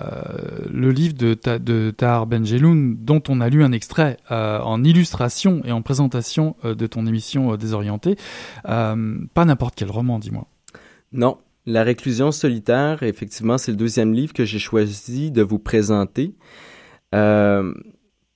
le 0.69 0.91
livre 0.91 1.13
de, 1.13 1.33
ta, 1.33 1.59
de 1.59 1.93
Tahar 1.95 2.25
Benjeloun, 2.27 2.97
dont 2.99 3.23
on 3.29 3.39
a 3.39 3.49
lu 3.49 3.63
un 3.63 3.71
extrait 3.71 4.17
euh, 4.31 4.59
en 4.59 4.83
illustration 4.83 5.61
et 5.65 5.71
en 5.71 5.81
présentation 5.81 6.55
de 6.63 6.87
ton 6.87 7.05
émission 7.05 7.55
Désorientée. 7.55 8.17
pas 8.63 8.95
n'importe 9.45 9.75
quel 9.75 9.89
roman, 9.89 10.19
dis-moi. 10.19 10.47
Non, 11.13 11.37
la 11.65 11.83
réclusion 11.83 12.31
solitaire, 12.31 13.03
effectivement, 13.03 13.57
c'est 13.57 13.71
le 13.71 13.77
deuxième 13.77 14.13
livre 14.13 14.33
que 14.33 14.45
j'ai 14.45 14.59
choisi 14.59 15.31
de 15.31 15.41
vous 15.41 15.59
présenter. 15.59 16.35
Euh, 17.13 17.73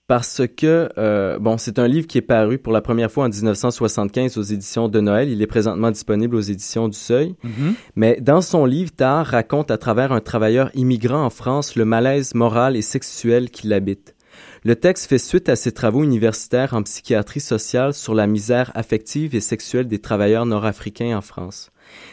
parce 0.08 0.44
que, 0.56 0.90
euh, 1.00 1.40
bon, 1.40 1.58
c'est 1.58 1.80
un 1.80 1.88
livre 1.88 2.06
qui 2.06 2.20
est 2.20 2.22
paru 2.22 2.60
pour 2.60 2.72
la 2.72 2.82
première 2.82 3.12
fois 3.12 3.26
en 3.26 3.30
1975 3.30 4.38
aux 4.38 4.44
éditions 4.44 4.88
de 4.88 5.00
Noël. 5.00 5.30
Il 5.30 5.42
est 5.42 5.48
présentement 5.48 5.90
disponible 5.90 6.36
aux 6.36 6.42
éditions 6.42 6.88
du 6.88 6.98
Seuil. 6.98 7.36
Mm-hmm. 7.44 7.74
Mais 7.96 8.20
dans 8.22 8.42
son 8.42 8.66
livre, 8.66 8.92
Tar 8.96 9.26
raconte 9.26 9.72
à 9.72 9.80
travers 9.80 10.12
un 10.12 10.22
travailleur 10.22 10.70
immigrant 10.76 11.26
en 11.26 11.32
France 11.32 11.76
le 11.76 11.86
malaise 11.86 12.36
moral 12.36 12.76
et 12.76 12.84
sexuel 12.84 13.50
qui 13.50 13.68
l'habite. 13.68 14.16
Le 14.64 14.76
texte 14.76 15.08
fait 15.08 15.18
suite 15.18 15.50
à 15.50 15.56
ses 15.56 15.72
travaux 15.72 16.04
universitaires 16.04 16.74
en 16.76 16.84
psychiatrie 16.84 17.40
sociale 17.40 17.94
sur 17.94 18.14
la 18.14 18.28
misère 18.28 18.72
affective 18.76 19.34
et 19.34 19.40
sexuelle 19.40 19.88
des 19.88 20.00
travailleurs 20.00 20.46
nord-africains 20.46 21.18
en 21.18 21.22
France. 21.22 21.72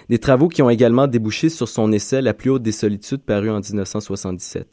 Des 0.09 0.19
travaux 0.19 0.49
qui 0.49 0.63
ont 0.63 0.71
également 0.71 1.07
débouché 1.07 1.49
sur 1.49 1.69
son 1.69 1.93
essai 1.93 2.23
La 2.23 2.35
plus 2.35 2.51
haute 2.51 2.63
des 2.63 2.73
solitudes 2.73 3.23
paru 3.23 3.51
en 3.51 3.61
1977. 3.61 4.69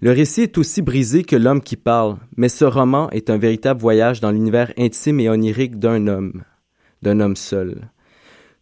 Le 0.00 0.10
récit 0.10 0.42
est 0.42 0.58
aussi 0.58 0.82
brisé 0.82 1.24
que 1.24 1.36
l'homme 1.36 1.62
qui 1.62 1.76
parle, 1.76 2.18
mais 2.36 2.50
ce 2.50 2.66
roman 2.66 3.08
est 3.10 3.30
un 3.30 3.38
véritable 3.38 3.80
voyage 3.80 4.20
dans 4.20 4.30
l'univers 4.30 4.72
intime 4.76 5.20
et 5.20 5.30
onirique 5.30 5.78
d'un 5.78 6.06
homme, 6.06 6.42
d'un 7.02 7.20
homme 7.20 7.36
seul. 7.36 7.90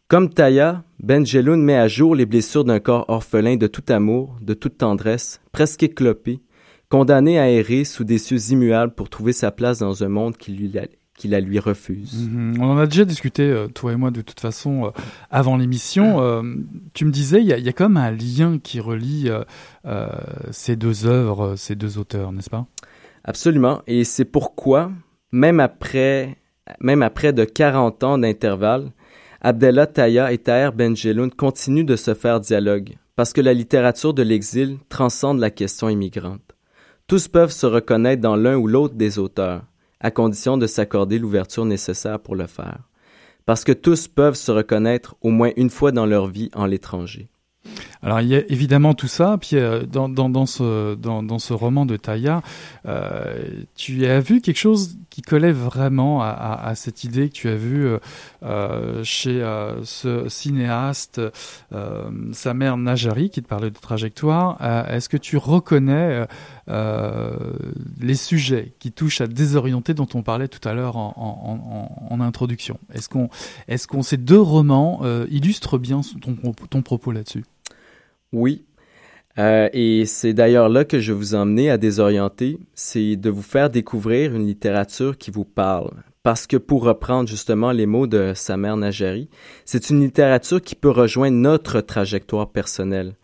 Comme 0.06 0.30
Taya, 0.30 0.84
Benjeloun 1.02 1.60
met 1.60 1.76
à 1.76 1.88
jour 1.88 2.14
les 2.14 2.26
blessures 2.26 2.64
d'un 2.64 2.78
corps 2.78 3.06
orphelin 3.08 3.56
de 3.56 3.66
tout 3.66 3.82
amour, 3.88 4.36
de 4.42 4.54
toute 4.54 4.78
tendresse, 4.78 5.40
presque 5.50 5.82
éclopé, 5.82 6.40
condamné 6.88 7.40
à 7.40 7.50
errer 7.50 7.84
sous 7.84 8.04
des 8.04 8.18
cieux 8.18 8.52
immuables 8.52 8.94
pour 8.94 9.08
trouver 9.08 9.32
sa 9.32 9.50
place 9.50 9.78
dans 9.80 10.04
un 10.04 10.08
monde 10.08 10.36
qui 10.36 10.52
lui, 10.52 10.70
qu'il 11.16 11.30
la 11.30 11.40
lui 11.40 11.58
refuse. 11.58 12.28
Mhm. 12.28 12.56
On 12.60 12.70
en 12.70 12.78
a 12.78 12.86
déjà 12.86 13.04
discuté, 13.04 13.42
euh, 13.42 13.68
toi 13.68 13.92
et 13.92 13.96
moi, 13.96 14.10
de 14.10 14.20
toute 14.20 14.40
façon, 14.40 14.86
euh, 14.86 14.90
avant 15.30 15.56
l'émission. 15.56 16.20
Euh, 16.20 16.42
tu 16.92 17.04
me 17.04 17.10
disais, 17.10 17.40
il 17.40 17.46
y, 17.46 17.62
y, 17.62 17.68
a 17.68 17.72
quand 17.72 17.88
même 17.88 18.02
un 18.02 18.10
lien 18.10 18.58
qui 18.58 18.80
relie 18.80 19.30
ces 20.50 20.76
deux 20.76 21.06
œuvres, 21.06 21.56
ces 21.56 21.74
deux 21.74 21.98
auteurs, 21.98 22.32
n'est-ce 22.32 22.50
pas? 22.50 22.66
Absolument. 23.24 23.82
Et 23.86 24.04
c'est 24.04 24.24
pourquoi, 24.24 24.90
même 25.32 25.60
après, 25.60 26.36
même 26.80 27.02
après 27.02 27.32
de 27.32 27.44
40 27.44 28.04
ans 28.04 28.18
d'intervalle, 28.18 28.92
Abdallah 29.40 29.86
Taya 29.86 30.32
et 30.32 30.38
Taher 30.38 30.70
Benjeloun 30.72 31.30
continuent 31.30 31.84
de 31.84 31.96
se 31.96 32.14
faire 32.14 32.40
dialogue, 32.40 32.96
parce 33.14 33.32
que 33.32 33.40
la 33.40 33.52
littérature 33.52 34.14
de 34.14 34.22
l'exil 34.22 34.78
transcende 34.88 35.38
la 35.38 35.50
question 35.50 35.88
immigrante. 35.88 36.40
Tous 37.06 37.28
peuvent 37.28 37.52
se 37.52 37.66
reconnaître 37.66 38.22
dans 38.22 38.36
l'un 38.36 38.56
ou 38.56 38.66
l'autre 38.66 38.94
des 38.94 39.18
auteurs 39.18 39.62
à 40.04 40.10
condition 40.10 40.58
de 40.58 40.66
s'accorder 40.66 41.18
l'ouverture 41.18 41.64
nécessaire 41.64 42.20
pour 42.20 42.36
le 42.36 42.46
faire. 42.46 42.80
Parce 43.46 43.64
que 43.64 43.72
tous 43.72 44.06
peuvent 44.06 44.34
se 44.34 44.52
reconnaître 44.52 45.16
au 45.22 45.30
moins 45.30 45.50
une 45.56 45.70
fois 45.70 45.92
dans 45.92 46.04
leur 46.04 46.26
vie 46.26 46.50
en 46.54 46.66
l'étranger. 46.66 47.30
Alors 48.02 48.20
il 48.20 48.28
y 48.28 48.36
a 48.36 48.42
évidemment 48.50 48.92
tout 48.92 49.08
ça, 49.08 49.38
puis 49.40 49.56
euh, 49.56 49.84
dans, 49.86 50.10
dans, 50.10 50.44
ce, 50.44 50.94
dans, 50.94 51.38
ce 51.38 51.54
roman 51.54 51.86
de 51.86 51.96
Taya, 51.96 52.42
euh, 52.84 53.62
tu 53.74 54.04
as 54.04 54.20
vu 54.20 54.42
quelque 54.42 54.58
chose 54.58 54.98
qui 55.08 55.22
collait 55.22 55.52
vraiment 55.52 56.20
à, 56.20 56.60
à, 56.62 56.74
cette 56.74 57.04
idée 57.04 57.30
que 57.30 57.34
tu 57.34 57.48
as 57.48 57.56
vue 57.56 57.86
euh 57.86 57.98
chez 59.02 59.42
euh, 59.42 59.84
ce 59.84 60.28
cinéaste 60.28 61.20
euh, 61.72 62.10
Samer 62.32 62.74
Najari 62.76 63.30
qui 63.30 63.42
te 63.42 63.48
parlait 63.48 63.70
de 63.70 63.78
trajectoire. 63.78 64.58
Est-ce 64.88 65.08
que 65.08 65.16
tu 65.16 65.36
reconnais 65.36 66.26
les 66.68 68.14
sujets 68.14 68.72
qui 68.78 68.92
touchent 68.92 69.20
à 69.20 69.26
désorienter 69.26 69.94
dont 69.94 70.08
on 70.14 70.22
parlait 70.22 70.48
tout 70.48 70.66
à 70.68 70.74
l'heure 70.74 70.96
en, 70.96 72.18
introduction? 72.20 72.78
Est-ce 72.92 73.08
qu'on, 73.08 73.28
est-ce 73.68 73.86
ces 74.02 74.16
deux 74.16 74.40
romans 74.40 75.02
illustrent 75.30 75.78
bien 75.78 76.00
ton, 76.70 76.82
propos 76.82 77.12
là-dessus? 77.12 77.44
Oui. 78.32 78.64
Euh, 79.38 79.68
et 79.72 80.06
c'est 80.06 80.32
d'ailleurs 80.32 80.68
là 80.68 80.84
que 80.84 81.00
je 81.00 81.12
vous 81.12 81.34
emmener 81.34 81.70
à 81.70 81.78
désorienter, 81.78 82.58
c'est 82.74 83.16
de 83.16 83.30
vous 83.30 83.42
faire 83.42 83.70
découvrir 83.70 84.34
une 84.34 84.46
littérature 84.46 85.18
qui 85.18 85.30
vous 85.30 85.44
parle. 85.44 85.90
Parce 86.24 86.46
que 86.46 86.56
pour 86.56 86.84
reprendre 86.84 87.28
justement 87.28 87.70
les 87.70 87.84
mots 87.84 88.06
de 88.06 88.32
sa 88.34 88.56
mère 88.56 88.78
Najari, 88.78 89.28
c'est 89.66 89.90
une 89.90 90.00
littérature 90.00 90.62
qui 90.62 90.74
peut 90.74 90.90
rejoindre 90.90 91.36
notre 91.36 91.82
trajectoire 91.82 92.50
personnelle. 92.50 93.14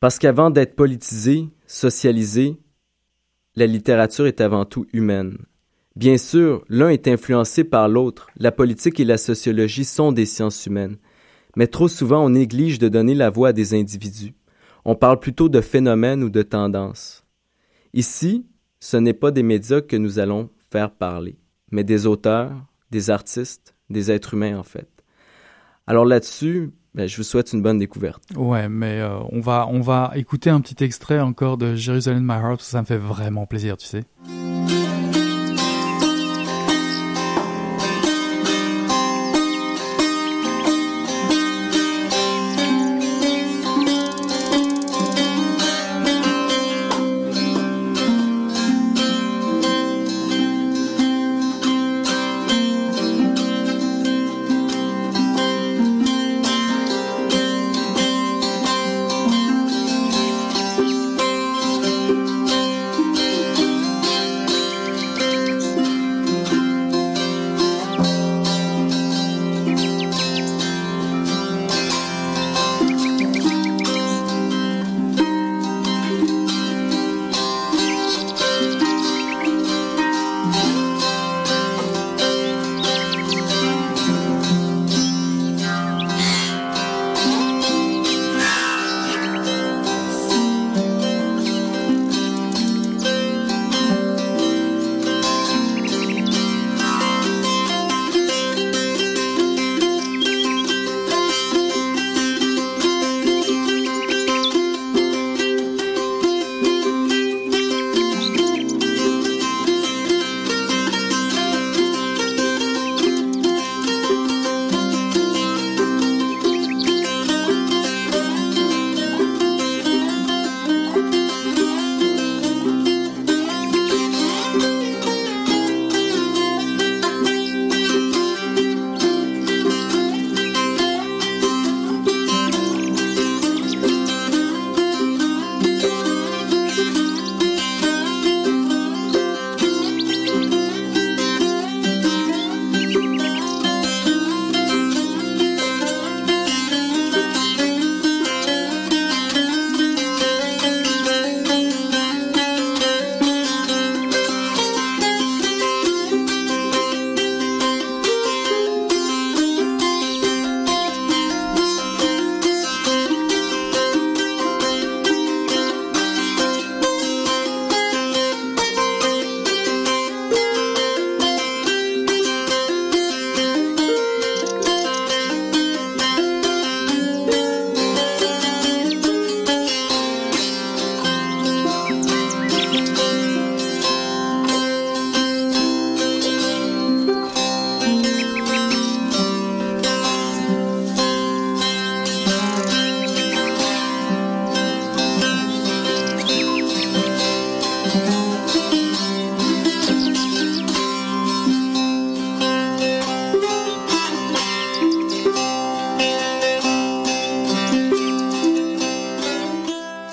Parce 0.00 0.18
qu'avant 0.18 0.48
d'être 0.48 0.74
politisée, 0.74 1.48
socialisée, 1.66 2.56
la 3.56 3.66
littérature 3.66 4.26
est 4.26 4.40
avant 4.40 4.64
tout 4.64 4.86
humaine. 4.94 5.36
Bien 5.96 6.16
sûr, 6.16 6.64
l'un 6.70 6.88
est 6.88 7.08
influencé 7.08 7.62
par 7.62 7.90
l'autre. 7.90 8.30
La 8.38 8.52
politique 8.52 8.98
et 9.00 9.04
la 9.04 9.18
sociologie 9.18 9.84
sont 9.84 10.10
des 10.10 10.24
sciences 10.24 10.64
humaines. 10.64 10.96
Mais 11.56 11.66
trop 11.66 11.88
souvent, 11.88 12.24
on 12.24 12.30
néglige 12.30 12.78
de 12.78 12.88
donner 12.88 13.14
la 13.14 13.28
voix 13.28 13.48
à 13.48 13.52
des 13.52 13.74
individus. 13.74 14.32
On 14.86 14.94
parle 14.94 15.20
plutôt 15.20 15.50
de 15.50 15.60
phénomènes 15.60 16.22
ou 16.22 16.30
de 16.30 16.40
tendances. 16.40 17.22
Ici, 17.92 18.46
ce 18.78 18.96
n'est 18.96 19.12
pas 19.12 19.30
des 19.30 19.42
médias 19.42 19.82
que 19.82 19.96
nous 19.96 20.18
allons 20.18 20.48
faire 20.70 20.90
parler, 20.90 21.36
mais 21.70 21.84
des 21.84 22.06
auteurs, 22.06 22.52
des 22.90 23.10
artistes, 23.10 23.74
des 23.88 24.10
êtres 24.10 24.34
humains 24.34 24.58
en 24.58 24.62
fait. 24.62 24.88
Alors 25.86 26.04
là-dessus, 26.04 26.72
ben, 26.94 27.08
je 27.08 27.16
vous 27.16 27.22
souhaite 27.22 27.52
une 27.52 27.62
bonne 27.62 27.78
découverte. 27.78 28.22
Ouais, 28.36 28.68
mais 28.68 29.00
euh, 29.00 29.18
on 29.30 29.40
va 29.40 29.66
on 29.68 29.80
va 29.80 30.12
écouter 30.14 30.50
un 30.50 30.60
petit 30.60 30.82
extrait 30.84 31.20
encore 31.20 31.56
de 31.56 31.74
Jerusalem 31.74 32.22
My 32.24 32.34
Heart, 32.34 32.60
ça 32.60 32.80
me 32.80 32.86
fait 32.86 32.98
vraiment 32.98 33.46
plaisir, 33.46 33.76
tu 33.76 33.86
sais. 33.86 34.04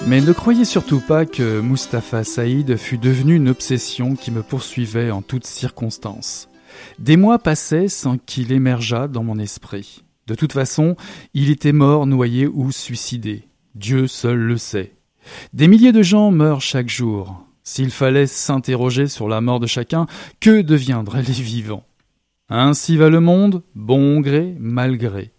Mais 0.08 0.22
ne 0.22 0.32
croyez 0.32 0.64
surtout 0.64 1.02
pas 1.02 1.26
que 1.26 1.60
Mustapha 1.60 2.24
Saïd 2.24 2.78
fût 2.78 2.98
devenu 2.98 3.36
une 3.36 3.50
obsession 3.50 4.16
qui 4.16 4.32
me 4.32 4.42
poursuivait 4.42 5.12
en 5.12 5.22
toutes 5.22 5.46
circonstances. 5.46 6.48
Des 6.98 7.18
mois 7.18 7.40
passaient 7.40 7.90
sans 7.90 8.18
qu'il 8.18 8.54
émergeât 8.54 9.10
dans 9.10 9.24
mon 9.24 9.38
esprit. 9.38 10.06
De 10.26 10.34
toute 10.34 10.54
façon, 10.54 10.96
il 11.34 11.50
était 11.50 11.74
mort, 11.74 12.08
noyé 12.08 12.48
ou 12.48 12.72
suicidé. 12.72 13.50
Dieu 13.76 14.08
seul 14.08 14.38
le 14.38 14.56
sait. 14.56 14.94
Des 15.52 15.68
milliers 15.68 15.92
de 15.92 16.04
gens 16.04 16.32
meurent 16.32 16.62
chaque 16.62 16.90
jour. 16.90 17.44
S'il 17.66 17.92
fallait 17.92 18.28
s'interroger 18.28 19.08
sur 19.08 19.28
la 19.28 19.42
mort 19.42 19.60
de 19.60 19.68
chacun, 19.68 20.06
que 20.40 20.62
deviendraient 20.62 21.22
les 21.22 21.34
vivants? 21.34 21.84
Ainsi 22.48 22.96
va 22.96 23.10
le 23.10 23.20
monde, 23.20 23.62
bon 23.76 24.22
gré, 24.22 24.56
mal 24.58 24.96
gré. 24.98 25.32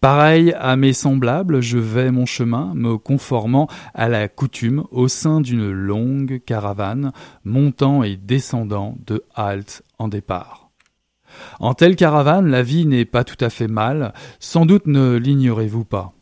Pareil 0.00 0.54
à 0.58 0.76
mes 0.76 0.92
semblables, 0.92 1.60
je 1.60 1.78
vais 1.78 2.10
mon 2.10 2.26
chemin, 2.26 2.72
me 2.74 2.98
conformant 2.98 3.68
à 3.94 4.08
la 4.08 4.28
coutume 4.28 4.84
au 4.90 5.08
sein 5.08 5.40
d'une 5.40 5.70
longue 5.70 6.40
caravane, 6.44 7.12
montant 7.44 8.02
et 8.02 8.16
descendant 8.16 8.96
de 9.06 9.24
halte 9.34 9.82
en 9.98 10.08
départ. 10.08 10.70
En 11.60 11.74
telle 11.74 11.96
caravane, 11.96 12.48
la 12.48 12.62
vie 12.62 12.86
n'est 12.86 13.04
pas 13.04 13.24
tout 13.24 13.42
à 13.42 13.50
fait 13.50 13.68
mal, 13.68 14.12
sans 14.38 14.66
doute 14.66 14.86
ne 14.86 15.16
l'ignorez-vous 15.16 15.84
pas. 15.84 16.12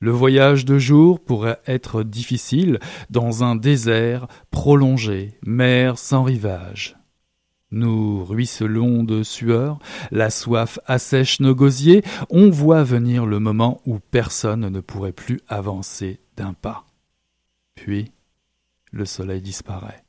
Le 0.00 0.10
voyage 0.12 0.64
de 0.64 0.78
jour 0.78 1.18
pourrait 1.18 1.60
être 1.66 2.04
difficile 2.04 2.78
dans 3.10 3.42
un 3.42 3.56
désert 3.56 4.28
prolongé, 4.50 5.38
mer 5.44 5.98
sans 5.98 6.22
rivage. 6.22 6.97
Nous 7.70 8.24
ruisselons 8.24 9.04
de 9.04 9.22
sueur, 9.22 9.78
la 10.10 10.30
soif 10.30 10.78
assèche 10.86 11.40
nos 11.40 11.54
gosiers, 11.54 12.02
on 12.30 12.48
voit 12.48 12.82
venir 12.82 13.26
le 13.26 13.40
moment 13.40 13.82
où 13.84 13.98
personne 13.98 14.70
ne 14.70 14.80
pourrait 14.80 15.12
plus 15.12 15.40
avancer 15.48 16.18
d'un 16.36 16.54
pas. 16.54 16.86
Puis 17.74 18.12
le 18.90 19.04
soleil 19.04 19.42
disparaît. 19.42 20.02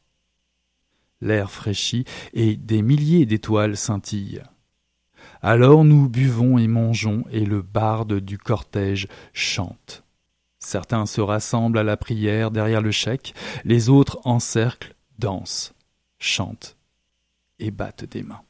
L'air 1.20 1.52
fraîchit 1.52 2.06
et 2.32 2.56
des 2.56 2.82
milliers 2.82 3.26
d'étoiles 3.26 3.76
scintillent. 3.76 4.42
Alors 5.42 5.84
nous 5.84 6.08
buvons 6.08 6.58
et 6.58 6.68
mangeons 6.68 7.26
et 7.30 7.44
le 7.44 7.62
barde 7.62 8.22
du 8.22 8.38
cortège 8.38 9.10
chante. 9.34 10.06
Certains 10.60 11.06
se 11.06 11.20
rassemblent 11.20 11.78
à 11.78 11.84
la 11.84 11.98
prière 11.98 12.52
derrière 12.52 12.82
le 12.82 12.92
chèque, 12.92 13.34
les 13.66 13.90
autres 13.90 14.20
encerclent, 14.24 14.96
dansent, 15.18 15.74
chantent 16.20 16.79
et 17.60 17.72
battent 17.72 18.06
des 18.06 18.24
mains. 18.24 18.42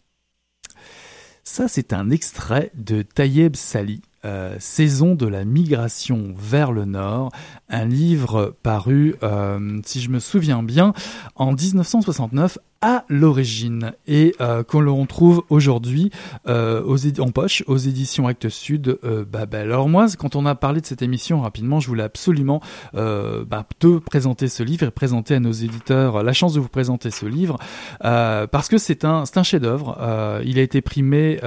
Ça, 1.43 1.67
c'est 1.67 1.93
un 1.93 2.11
extrait 2.11 2.71
de 2.75 3.01
Tayeb 3.01 3.55
Sali, 3.55 4.01
euh, 4.23 4.55
Saison 4.59 5.15
de 5.15 5.25
la 5.25 5.45
migration 5.45 6.33
vers 6.37 6.71
le 6.71 6.85
nord, 6.85 7.31
un 7.69 7.85
livre 7.85 8.55
paru, 8.61 9.15
euh, 9.23 9.79
si 9.83 9.99
je 9.99 10.09
me 10.09 10.19
souviens 10.19 10.61
bien, 10.61 10.93
en 11.35 11.53
1969 11.53 12.59
à 12.81 13.03
l'origine 13.09 13.93
et 14.07 14.35
euh, 14.39 14.63
qu'on 14.63 14.79
le 14.79 14.91
retrouve 14.91 15.43
aujourd'hui 15.49 16.11
euh, 16.47 16.97
en 17.19 17.31
poche 17.31 17.63
aux 17.67 17.77
éditions 17.77 18.27
Actes 18.27 18.49
Sud 18.49 18.99
euh, 19.03 19.25
Babel. 19.25 19.71
Alors 19.71 19.89
moi, 19.89 20.07
quand 20.17 20.35
on 20.35 20.45
a 20.45 20.55
parlé 20.55 20.79
de 20.79 20.85
cette 20.85 21.01
émission 21.01 21.41
rapidement, 21.41 21.79
je 21.79 21.87
voulais 21.87 22.03
absolument 22.03 22.61
euh, 22.95 23.43
bah, 23.45 23.65
te 23.79 23.99
présenter 23.99 24.47
ce 24.47 24.63
livre 24.63 24.85
et 24.85 24.91
présenter 24.91 25.35
à 25.35 25.39
nos 25.39 25.51
éditeurs 25.51 26.23
la 26.23 26.33
chance 26.33 26.53
de 26.53 26.59
vous 26.59 26.69
présenter 26.69 27.11
ce 27.11 27.25
livre 27.25 27.57
euh, 28.05 28.47
parce 28.47 28.69
que 28.69 28.77
c'est 28.77 29.03
un, 29.03 29.23
un 29.35 29.43
chef-d'œuvre. 29.43 29.97
Euh, 29.99 30.41
il 30.45 30.57
a 30.57 30.61
été 30.61 30.81
primé 30.81 31.39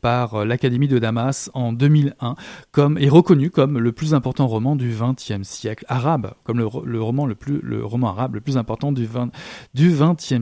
par 0.00 0.44
l'Académie 0.44 0.88
de 0.88 0.98
Damas 0.98 1.50
en 1.54 1.72
2001 1.72 2.34
comme 2.70 2.98
est 2.98 3.08
reconnu 3.08 3.50
comme 3.50 3.78
le 3.78 3.92
plus 3.92 4.14
important 4.14 4.46
roman 4.46 4.76
du 4.76 4.90
XXe 4.90 5.42
siècle 5.42 5.84
arabe, 5.88 6.32
comme 6.44 6.58
le, 6.58 6.66
roman 6.66 7.26
le 7.26 7.34
plus 7.34 7.60
le 7.62 7.84
roman 7.84 8.08
arabe 8.08 8.34
le 8.34 8.40
plus 8.40 8.56
important 8.56 8.92
du 8.92 9.06
20 9.06 9.30
du 9.74 9.94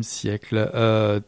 siècle 0.03 0.20
siècle. 0.21 0.71
Euh, 0.75 1.21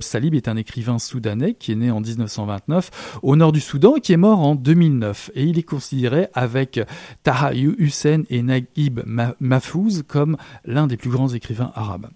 Salib 0.00 0.34
est 0.34 0.48
un 0.48 0.56
écrivain 0.56 0.98
soudanais 0.98 1.54
qui 1.54 1.72
est 1.72 1.76
né 1.76 1.90
en 1.90 2.00
1929 2.00 3.20
au 3.22 3.36
nord 3.36 3.52
du 3.52 3.60
Soudan 3.60 3.96
et 3.96 4.00
qui 4.00 4.12
est 4.12 4.16
mort 4.18 4.40
en 4.40 4.54
2009. 4.54 5.30
Et 5.34 5.44
il 5.44 5.58
est 5.58 5.62
considéré 5.62 6.28
avec 6.34 6.80
Taha 7.22 7.54
Hussein 7.54 8.22
et 8.30 8.42
Naguib 8.42 9.00
Mahfouz 9.40 10.02
comme 10.06 10.36
l'un 10.64 10.86
des 10.86 10.96
plus 10.96 11.10
grands 11.10 11.28
écrivains 11.28 11.72
arabes. 11.74 12.08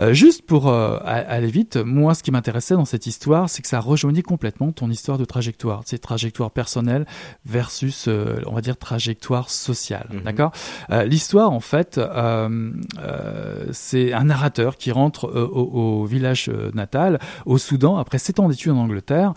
Euh, 0.00 0.12
juste 0.12 0.42
pour 0.42 0.68
euh, 0.68 0.98
aller 1.04 1.50
vite, 1.50 1.76
moi 1.76 2.14
ce 2.14 2.22
qui 2.22 2.30
m'intéressait 2.30 2.74
dans 2.74 2.84
cette 2.84 3.06
histoire, 3.06 3.48
c'est 3.48 3.62
que 3.62 3.68
ça 3.68 3.80
rejoignait 3.80 4.22
complètement 4.22 4.72
ton 4.72 4.90
histoire 4.90 5.18
de 5.18 5.24
trajectoire, 5.24 5.82
c'est 5.86 5.98
trajectoire 5.98 6.50
personnelle 6.50 7.06
versus, 7.44 8.06
euh, 8.08 8.40
on 8.46 8.54
va 8.54 8.60
dire, 8.60 8.76
trajectoire 8.76 9.50
sociale. 9.50 10.08
Mm 10.10 10.16
-hmm. 10.16 10.22
D'accord 10.24 10.52
L'histoire, 11.06 11.50
en 11.50 11.60
fait, 11.60 12.00
c'est 13.72 14.12
un 14.12 14.24
narrateur 14.24 14.76
qui 14.76 14.90
rentre 14.90 15.24
au, 15.24 16.02
au, 16.02 16.04
village 16.04 16.50
natal, 16.74 17.18
au 17.46 17.58
Soudan, 17.58 17.96
après 17.96 18.18
sept 18.18 18.40
ans 18.40 18.48
d'études 18.48 18.72
en 18.72 18.78
Angleterre, 18.78 19.32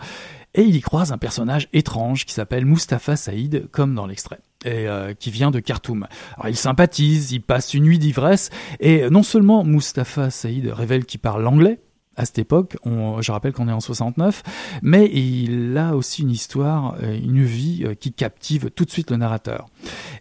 et 0.54 0.62
il 0.62 0.74
y 0.74 0.80
croise 0.80 1.12
un 1.12 1.18
personnage 1.18 1.68
étrange 1.72 2.24
qui 2.24 2.32
s'appelle 2.32 2.64
Mustapha 2.64 3.16
Saïd, 3.16 3.68
comme 3.70 3.94
dans 3.94 4.06
l'extrait 4.06 4.40
et 4.66 4.86
euh, 4.86 5.14
qui 5.14 5.30
vient 5.30 5.50
de 5.50 5.60
Khartoum. 5.60 6.06
Alors 6.36 6.48
il 6.48 6.56
sympathise, 6.56 7.32
il 7.32 7.40
passe 7.40 7.72
une 7.72 7.84
nuit 7.84 7.98
d'ivresse, 7.98 8.50
et 8.80 9.08
non 9.08 9.22
seulement 9.22 9.64
Mustapha 9.64 10.30
Saïd 10.30 10.66
révèle 10.66 11.04
qu'il 11.04 11.20
parle 11.20 11.46
anglais, 11.46 11.78
à 12.16 12.24
cette 12.24 12.38
époque, 12.38 12.76
je 12.84 13.32
rappelle 13.32 13.52
qu'on 13.52 13.68
est 13.68 13.72
en 13.72 13.80
69, 13.80 14.42
mais 14.82 15.10
il 15.12 15.76
a 15.76 15.94
aussi 15.94 16.22
une 16.22 16.30
histoire, 16.30 16.96
euh, 17.02 17.14
une 17.14 17.44
vie 17.44 17.84
euh, 17.84 17.94
qui 17.94 18.12
captive 18.12 18.70
tout 18.70 18.84
de 18.84 18.90
suite 18.90 19.10
le 19.10 19.18
narrateur. 19.18 19.66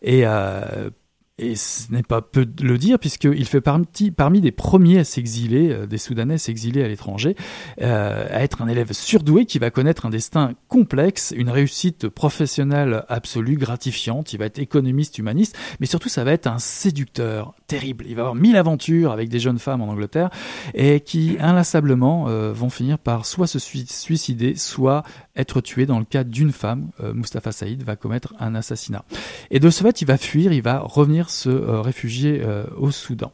Et 0.02 0.24
euh, 0.26 0.90
et 1.38 1.56
ce 1.58 1.92
n'est 1.92 2.02
pas 2.02 2.22
peu 2.22 2.46
de 2.46 2.64
le 2.64 2.78
dire, 2.78 2.98
puisqu'il 2.98 3.46
fait 3.46 3.60
parmi, 3.60 3.86
parmi 4.16 4.40
des 4.40 4.54
premiers 4.54 5.00
à 5.00 5.04
s'exiler, 5.04 5.70
euh, 5.70 5.86
des 5.86 5.98
Soudanais 5.98 6.38
s'exiler 6.38 6.82
à 6.82 6.88
l'étranger, 6.88 7.36
euh, 7.82 8.26
à 8.30 8.42
être 8.42 8.62
un 8.62 8.70
élève 8.70 8.94
surdoué 8.94 9.46
qui 9.46 9.60
va 9.60 9.70
connaître 9.70 10.06
un 10.06 10.10
destin 10.10 10.54
complexe, 10.70 11.34
une 11.36 11.50
réussite 11.50 12.08
professionnelle 12.08 13.04
absolue, 13.10 13.58
gratifiante. 13.58 14.32
Il 14.32 14.40
va 14.40 14.46
être 14.46 14.60
économiste, 14.60 15.18
humaniste, 15.18 15.58
mais 15.82 15.88
surtout, 15.88 16.08
ça 16.08 16.24
va 16.24 16.32
être 16.32 16.48
un 16.48 16.58
séducteur 16.58 17.54
terrible. 17.68 18.06
Il 18.08 18.16
va 18.16 18.22
avoir 18.22 18.36
mille 18.36 18.56
aventures 18.56 19.12
avec 19.12 19.28
des 19.28 19.40
jeunes 19.40 19.60
femmes 19.60 19.82
en 19.82 19.90
Angleterre 19.90 20.30
et 20.74 21.02
qui, 21.02 21.36
inlassablement, 21.42 22.30
euh, 22.30 22.54
vont 22.54 22.70
finir 22.70 22.98
par 22.98 23.26
soit 23.26 23.48
se 23.48 23.60
suicider, 23.60 24.56
soit 24.56 25.04
être 25.36 25.60
tué 25.60 25.86
dans 25.86 26.00
le 26.00 26.06
cas 26.06 26.24
d'une 26.24 26.54
femme. 26.54 26.92
Mustafa 27.14 27.52
Saïd 27.52 27.84
va 27.84 27.98
commettre 27.98 28.34
un 28.40 28.56
assassinat. 28.56 29.04
Et 29.52 29.60
de 29.60 29.70
ce 29.70 29.84
fait, 29.84 30.02
il 30.02 30.06
va 30.06 30.18
fuir, 30.18 30.54
il 30.54 30.62
va 30.62 30.80
revenir 30.80 31.25
se 31.30 31.50
euh, 31.50 31.82
réfugier 31.82 32.42
euh, 32.44 32.66
au 32.78 32.92
Soudan. 32.92 33.32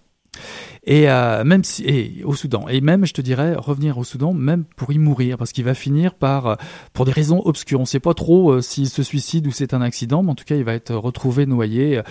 Et 0.84 1.12
euh, 1.12 1.44
même 1.44 1.64
si, 1.64 1.84
et 1.84 2.24
au 2.24 2.34
Soudan, 2.34 2.68
et 2.68 2.82
même, 2.82 3.06
je 3.06 3.14
te 3.14 3.22
dirais, 3.22 3.54
revenir 3.56 4.00
au 4.00 4.04
Soudan, 4.04 4.34
même 4.34 4.64
pour 4.64 4.92
y 4.92 4.98
mourir, 4.98 5.38
parce 5.38 5.52
qu'il 5.52 5.64
va 5.66 5.76
finir 5.76 6.16
par, 6.16 6.58
pour 6.94 7.06
des 7.06 7.12
raisons 7.12 7.42
obscures. 7.46 7.80
On 7.80 7.84
ne 7.84 7.88
sait 7.88 8.00
pas 8.00 8.16
trop 8.16 8.62
s'il 8.62 8.90
se 8.90 9.04
suicide 9.04 9.46
ou 9.46 9.52
c'est 9.52 9.76
un 9.76 9.82
accident, 9.82 10.24
mais 10.24 10.32
en 10.32 10.36
tout 10.36 10.46
cas, 10.46 10.56
il 10.56 10.64
va 10.64 10.74
être 10.74 10.96
retrouvé 10.96 11.46
noyé 11.46 12.02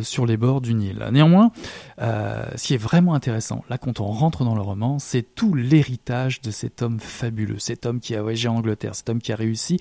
sur 0.00 0.26
les 0.26 0.36
bords 0.36 0.62
du 0.62 0.74
Nil. 0.74 1.06
Néanmoins, 1.12 1.52
ce 1.98 2.66
qui 2.66 2.74
est 2.74 2.78
vraiment 2.78 3.14
intéressant, 3.14 3.62
là, 3.70 3.78
quand 3.78 4.00
on 4.00 4.06
rentre 4.06 4.42
dans 4.42 4.56
le 4.56 4.62
roman, 4.62 4.98
c'est 4.98 5.22
tout 5.36 5.54
l'héritage 5.54 6.40
de 6.40 6.50
cet 6.50 6.82
homme 6.82 6.98
fabuleux, 6.98 7.60
cet 7.60 7.86
homme 7.86 8.00
qui 8.00 8.16
a 8.16 8.22
voyagé 8.22 8.48
en 8.48 8.56
Angleterre, 8.56 8.96
cet 8.96 9.10
homme 9.10 9.20
qui 9.20 9.32
a 9.32 9.36
réussi 9.36 9.78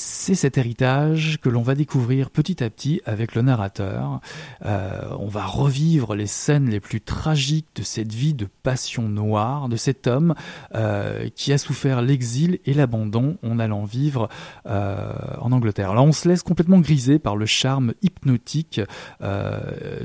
c'est 0.00 0.36
cet 0.36 0.58
héritage 0.58 1.38
que 1.42 1.48
l'on 1.48 1.62
va 1.62 1.74
découvrir 1.74 2.30
petit 2.30 2.62
à 2.62 2.70
petit 2.70 3.00
avec 3.04 3.34
le 3.34 3.42
narrateur. 3.42 4.20
Euh, 4.64 5.02
on 5.18 5.26
va 5.26 5.44
revivre 5.44 6.14
les 6.14 6.28
scènes 6.28 6.70
les 6.70 6.78
plus 6.78 7.00
tragiques 7.00 7.66
de 7.74 7.82
cette 7.82 8.14
vie 8.14 8.32
de 8.32 8.46
passion 8.62 9.08
noire, 9.08 9.68
de 9.68 9.74
cet 9.74 10.06
homme 10.06 10.36
euh, 10.76 11.28
qui 11.34 11.52
a 11.52 11.58
souffert 11.58 12.00
l'exil 12.00 12.60
et 12.64 12.74
l'abandon 12.74 13.38
en 13.42 13.58
allant 13.58 13.82
vivre 13.82 14.28
euh, 14.66 15.12
en 15.40 15.50
Angleterre. 15.50 15.94
Là, 15.94 16.02
on 16.02 16.12
se 16.12 16.28
laisse 16.28 16.44
complètement 16.44 16.78
griser 16.78 17.18
par 17.18 17.34
le 17.34 17.46
charme 17.46 17.92
hypnotique 18.00 18.80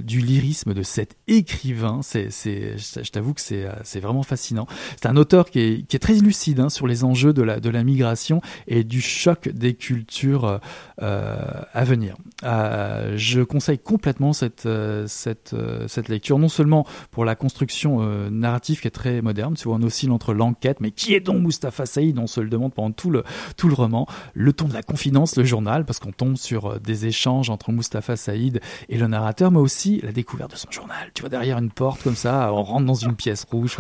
du 0.04 0.22
lyrisme 0.22 0.74
de 0.74 0.82
cet 0.82 1.18
écrivain. 1.28 2.00
C'est, 2.02 2.30
je 2.32 3.12
t'avoue 3.12 3.36
que 3.36 3.42
c'est, 3.42 4.00
vraiment 4.00 4.24
fascinant. 4.24 4.66
C'est 5.00 5.08
un 5.08 5.18
auteur 5.18 5.52
qui 5.52 5.60
est, 5.60 5.88
qui 5.88 5.96
est 5.96 6.00
très 6.00 6.16
lucide 6.16 6.62
hein, 6.62 6.70
sur 6.70 6.88
les 6.88 7.04
enjeux 7.04 7.34
de 7.34 7.44
la, 7.44 7.60
de 7.60 7.70
la 7.70 7.84
migration 7.84 8.42
et 8.66 8.84
du 8.84 9.00
choc 9.00 9.50
des 9.50 9.76
culture 9.84 10.62
euh, 11.02 11.62
à 11.74 11.84
venir. 11.84 12.16
Euh, 12.44 13.16
je 13.18 13.42
conseille 13.42 13.80
complètement 13.80 14.32
cette, 14.32 14.66
euh, 14.66 15.06
cette, 15.08 15.54
euh, 15.54 15.88
cette 15.90 16.08
lecture, 16.08 16.40
non 16.40 16.48
seulement 16.48 16.88
pour 17.12 17.26
la 17.26 17.36
construction 17.36 17.98
euh, 18.00 18.30
narrative 18.30 18.80
qui 18.80 18.88
est 18.88 18.92
très 18.92 19.22
moderne, 19.22 19.56
vois, 19.66 19.76
on 19.76 19.82
oscille 19.82 20.10
entre 20.12 20.34
l'enquête, 20.34 20.80
mais 20.80 20.92
qui 20.92 21.14
est 21.14 21.20
donc 21.20 21.42
Mustapha 21.42 21.86
Saïd 21.86 22.18
On 22.18 22.28
se 22.28 22.40
le 22.40 22.50
demande 22.50 22.74
pendant 22.74 22.92
tout 22.92 23.10
le, 23.10 23.24
tout 23.58 23.68
le 23.68 23.74
roman. 23.74 24.08
Le 24.34 24.54
ton 24.54 24.70
de 24.70 24.74
la 24.74 24.84
confidence, 24.84 25.36
le 25.36 25.44
journal, 25.44 25.86
parce 25.86 26.00
qu'on 26.00 26.12
tombe 26.14 26.38
sur 26.38 26.80
des 26.80 27.06
échanges 27.06 27.50
entre 27.50 27.74
Mustapha 27.74 28.16
Saïd 28.16 28.62
et 28.88 28.98
le 28.98 29.08
narrateur, 29.08 29.52
mais 29.52 29.60
aussi 29.60 30.00
la 30.02 30.14
découverte 30.14 30.52
de 30.52 30.56
son 30.56 30.72
journal. 30.72 31.12
Tu 31.14 31.22
vois, 31.22 31.30
derrière 31.30 31.58
une 31.58 31.72
porte 31.72 32.04
comme 32.04 32.16
ça, 32.16 32.52
on 32.54 32.64
rentre 32.64 32.86
dans 32.86 32.94
une 32.94 33.16
pièce 33.16 33.46
rouge, 33.50 33.78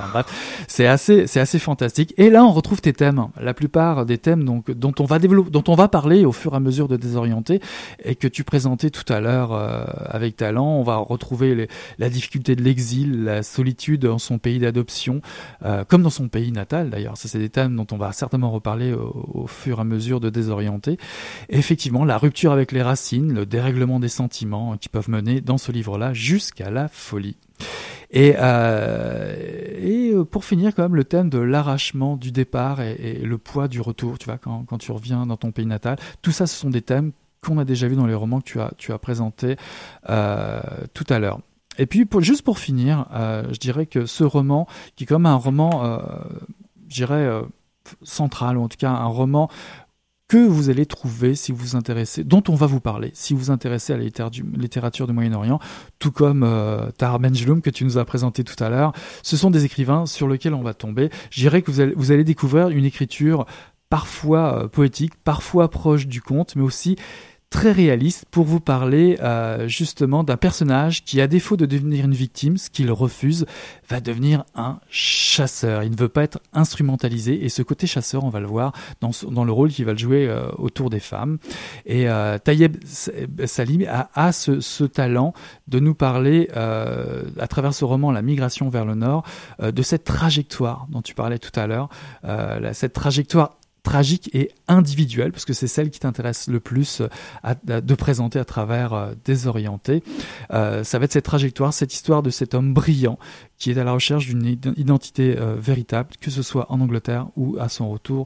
c'est 0.67 0.87
assez, 0.87 1.37
assez 1.37 1.59
fantastique. 1.59 2.13
Et 2.17 2.29
là, 2.29 2.43
on 2.43 2.51
retrouve 2.51 2.81
tes 2.81 2.93
thèmes. 2.93 3.27
La 3.39 3.53
plupart 3.53 4.05
des 4.05 4.17
thèmes 4.17 4.43
donc, 4.43 4.69
dont 4.71 4.93
on 4.99 5.05
va 5.05 5.19
développer, 5.19 5.49
dont 5.49 5.63
on 5.67 5.75
va 5.75 5.87
parler 5.93 6.25
au 6.25 6.31
fur 6.31 6.53
et 6.53 6.55
à 6.55 6.59
mesure 6.59 6.87
de 6.87 6.97
désorienter 6.97 7.59
et 8.03 8.15
que 8.15 8.27
tu 8.27 8.43
présentais 8.43 8.89
tout 8.89 9.05
à 9.13 9.19
l'heure 9.19 9.53
euh, 9.53 9.85
avec 10.07 10.35
talent. 10.35 10.65
On 10.65 10.81
va 10.81 10.97
retrouver 10.97 11.69
la 11.99 12.09
difficulté 12.09 12.55
de 12.55 12.63
l'exil, 12.63 13.25
la 13.25 13.43
solitude 13.43 14.01
dans 14.01 14.17
son 14.17 14.39
pays 14.39 14.57
d'adoption, 14.57 15.21
euh, 15.63 15.83
comme 15.85 16.01
dans 16.01 16.09
son 16.09 16.29
pays 16.29 16.51
natal 16.51 16.89
d'ailleurs. 16.89 17.15
Ça, 17.15 17.27
c'est 17.27 17.37
des 17.37 17.49
thèmes 17.49 17.75
dont 17.75 17.85
on 17.91 17.97
va 17.97 18.11
certainement 18.11 18.49
reparler 18.49 18.91
au, 18.91 19.45
fur 19.45 19.77
et 19.77 19.81
à 19.81 19.83
mesure 19.83 20.19
de 20.19 20.31
désorienter. 20.31 20.97
Effectivement, 21.49 22.05
la 22.05 22.17
rupture 22.17 22.51
avec 22.51 22.71
les 22.71 22.81
racines, 22.81 23.31
le 23.31 23.45
dérèglement 23.45 23.99
des 23.99 24.07
sentiments 24.09 24.77
qui 24.77 24.89
peuvent 24.89 25.11
mener 25.11 25.41
dans 25.41 25.59
ce 25.59 25.71
livre-là 25.71 26.11
jusqu'à 26.15 26.71
la 26.71 26.87
folie. 26.87 27.37
Et, 28.11 28.35
euh, 28.37 29.35
et 29.81 30.13
pour 30.29 30.45
finir, 30.45 30.75
quand 30.75 30.83
même, 30.83 30.95
le 30.95 31.03
thème 31.03 31.29
de 31.29 31.39
l'arrachement 31.39 32.15
du 32.15 32.31
départ 32.31 32.79
et, 32.81 33.19
le 33.23 33.37
poids 33.37 33.67
du 33.67 33.81
retour, 33.81 34.19
tu 34.19 34.25
vois, 34.25 34.37
quand, 34.37 34.77
tu 34.77 34.91
reviens 34.91 35.25
dans 35.25 35.37
ton 35.37 35.51
pays 35.51 35.65
natal. 35.65 35.97
Tout 36.21 36.31
ça, 36.31 36.45
ce 36.45 36.55
sont 36.55 36.69
des 36.69 36.81
thèmes 36.81 37.11
qu'on 37.41 37.57
a 37.57 37.65
déjà 37.65 37.87
vus 37.87 37.95
dans 37.95 38.05
les 38.05 38.13
romans 38.13 38.39
que 38.39 38.59
tu 38.77 38.91
as, 38.91 38.97
présentés 38.99 39.57
euh, 40.09 40.61
tout 40.93 41.05
à 41.09 41.19
l'heure. 41.19 41.39
Et 41.77 41.85
puis, 41.85 42.07
juste 42.19 42.43
pour 42.43 42.59
finir, 42.59 43.07
euh, 43.13 43.43
je 43.51 43.57
dirais 43.57 43.85
que 43.85 44.05
ce 44.05 44.23
roman, 44.23 44.67
qui 44.95 45.05
est 45.05 45.07
comme 45.07 45.25
un 45.25 45.35
roman, 45.35 45.83
euh, 45.83 45.97
je 46.89 46.95
dirais, 46.95 47.25
euh, 47.25 47.41
central, 48.03 48.57
ou 48.57 48.63
en 48.63 48.69
tout 48.69 48.77
cas 48.77 48.91
un 48.91 49.05
roman 49.05 49.49
que 50.33 50.39
vous 50.39 50.71
allez 50.71 50.87
trouver 50.87 51.35
si 51.35 51.51
vous 51.51 51.59
vous 51.59 51.75
intéressez, 51.75 52.23
dont 52.23 52.41
on 52.49 52.55
va 52.55 52.65
vous 52.65 52.79
parler, 52.79 53.11
si 53.13 53.35
vous 53.35 53.39
vous 53.39 53.51
intéressez 53.51 53.93
à 53.93 53.97
la 53.97 54.03
littérature 54.03 55.05
du 55.05 55.13
Moyen-Orient, 55.13 55.59
tout 55.99 56.11
comme 56.11 56.41
euh, 56.41 56.89
Tahar 56.97 57.19
que 57.19 57.69
tu 57.69 57.85
nous 57.85 57.99
as 57.99 58.05
présenté 58.05 58.43
tout 58.43 58.55
à 58.63 58.69
l'heure. 58.69 58.93
Ce 59.21 59.37
sont 59.37 59.51
des 59.51 59.63
écrivains 59.63 60.07
sur 60.07 60.27
lesquels 60.27 60.55
on 60.55 60.63
va 60.63 60.73
tomber. 60.73 61.11
Je 61.29 61.39
dirais 61.39 61.61
que 61.61 61.69
vous 61.69 61.81
allez, 61.81 61.93
vous 61.95 62.11
allez 62.11 62.23
découvrir 62.23 62.69
une 62.69 62.83
écriture 62.83 63.45
parfois 63.91 64.63
euh, 64.63 64.67
poétique, 64.67 65.13
parfois 65.23 65.69
proche 65.69 66.07
du 66.07 66.19
conte, 66.19 66.55
mais 66.55 66.63
aussi 66.63 66.95
très 67.53 67.71
réaliste 67.71 68.25
pour 68.31 68.45
vous 68.45 68.59
parler 68.59 69.15
euh, 69.21 69.67
justement 69.67 70.23
d'un 70.23 70.37
personnage 70.37 71.05
qui, 71.05 71.21
à 71.21 71.27
défaut 71.27 71.55
de 71.55 71.67
devenir 71.67 72.03
une 72.03 72.15
victime, 72.15 72.57
ce 72.57 72.71
qu'il 72.71 72.91
refuse, 72.91 73.45
va 73.87 74.01
devenir 74.01 74.43
un 74.55 74.79
chasseur. 74.89 75.83
Il 75.83 75.91
ne 75.91 75.95
veut 75.95 76.09
pas 76.09 76.23
être 76.23 76.39
instrumentalisé 76.53 77.45
et 77.45 77.49
ce 77.49 77.61
côté 77.61 77.85
chasseur, 77.85 78.23
on 78.23 78.29
va 78.29 78.39
le 78.39 78.47
voir 78.47 78.73
dans, 79.01 79.11
dans 79.29 79.45
le 79.45 79.51
rôle 79.51 79.69
qu'il 79.69 79.85
va 79.85 79.93
jouer 79.93 80.27
euh, 80.27 80.49
autour 80.57 80.89
des 80.89 80.99
femmes. 80.99 81.37
Et 81.85 82.09
euh, 82.09 82.39
Tayeb 82.39 82.77
Salim 83.45 83.85
a, 83.87 84.09
a 84.15 84.31
ce, 84.31 84.83
talent 84.85 85.33
de 85.67 85.79
nous 85.79 85.93
parler 85.93 86.49
à 86.53 87.47
travers 87.47 87.75
ce 87.75 87.85
roman 87.85 88.11
La 88.11 88.23
migration 88.23 88.69
vers 88.69 88.85
le 88.85 88.95
nord 88.95 89.23
de 89.61 89.81
cette 89.83 90.05
trajectoire 90.05 90.87
dont 90.89 91.03
tu 91.03 91.13
parlais 91.13 91.37
tout 91.37 91.57
à 91.57 91.67
l'heure, 91.67 91.89
cette 92.73 92.93
trajectoire 92.93 93.57
tragique 93.83 94.29
et 94.33 94.49
individuelle, 94.67 95.31
parce 95.31 95.45
que 95.45 95.53
c'est 95.53 95.67
celle 95.67 95.89
qui 95.89 95.99
t'intéresse 95.99 96.47
le 96.47 96.59
plus 96.59 97.01
à, 97.43 97.55
à, 97.67 97.81
de 97.81 97.95
présenter 97.95 98.39
à 98.39 98.45
travers 98.45 98.93
euh, 98.93 99.13
Désorienté. 99.25 100.03
Euh, 100.51 100.83
ça 100.83 100.99
va 100.99 101.05
être 101.05 101.11
cette 101.11 101.25
trajectoire, 101.25 101.73
cette 101.73 101.93
histoire 101.93 102.23
de 102.23 102.29
cet 102.29 102.53
homme 102.53 102.73
brillant 102.73 103.19
qui 103.57 103.71
est 103.71 103.77
à 103.77 103.83
la 103.83 103.91
recherche 103.91 104.25
d'une 104.27 104.45
identité 104.77 105.37
euh, 105.37 105.55
véritable, 105.55 106.09
que 106.19 106.31
ce 106.31 106.41
soit 106.41 106.71
en 106.71 106.81
Angleterre 106.81 107.27
ou 107.35 107.57
à 107.59 107.69
son 107.69 107.89
retour 107.89 108.25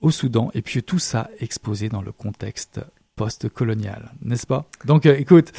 au 0.00 0.10
Soudan, 0.10 0.50
et 0.54 0.62
puis 0.62 0.82
tout 0.82 0.98
ça 0.98 1.30
exposé 1.38 1.88
dans 1.88 2.02
le 2.02 2.12
contexte 2.12 2.80
post-colonial, 3.16 4.12
n'est-ce 4.22 4.46
pas? 4.46 4.66
Donc 4.84 5.06
écoute, 5.06 5.52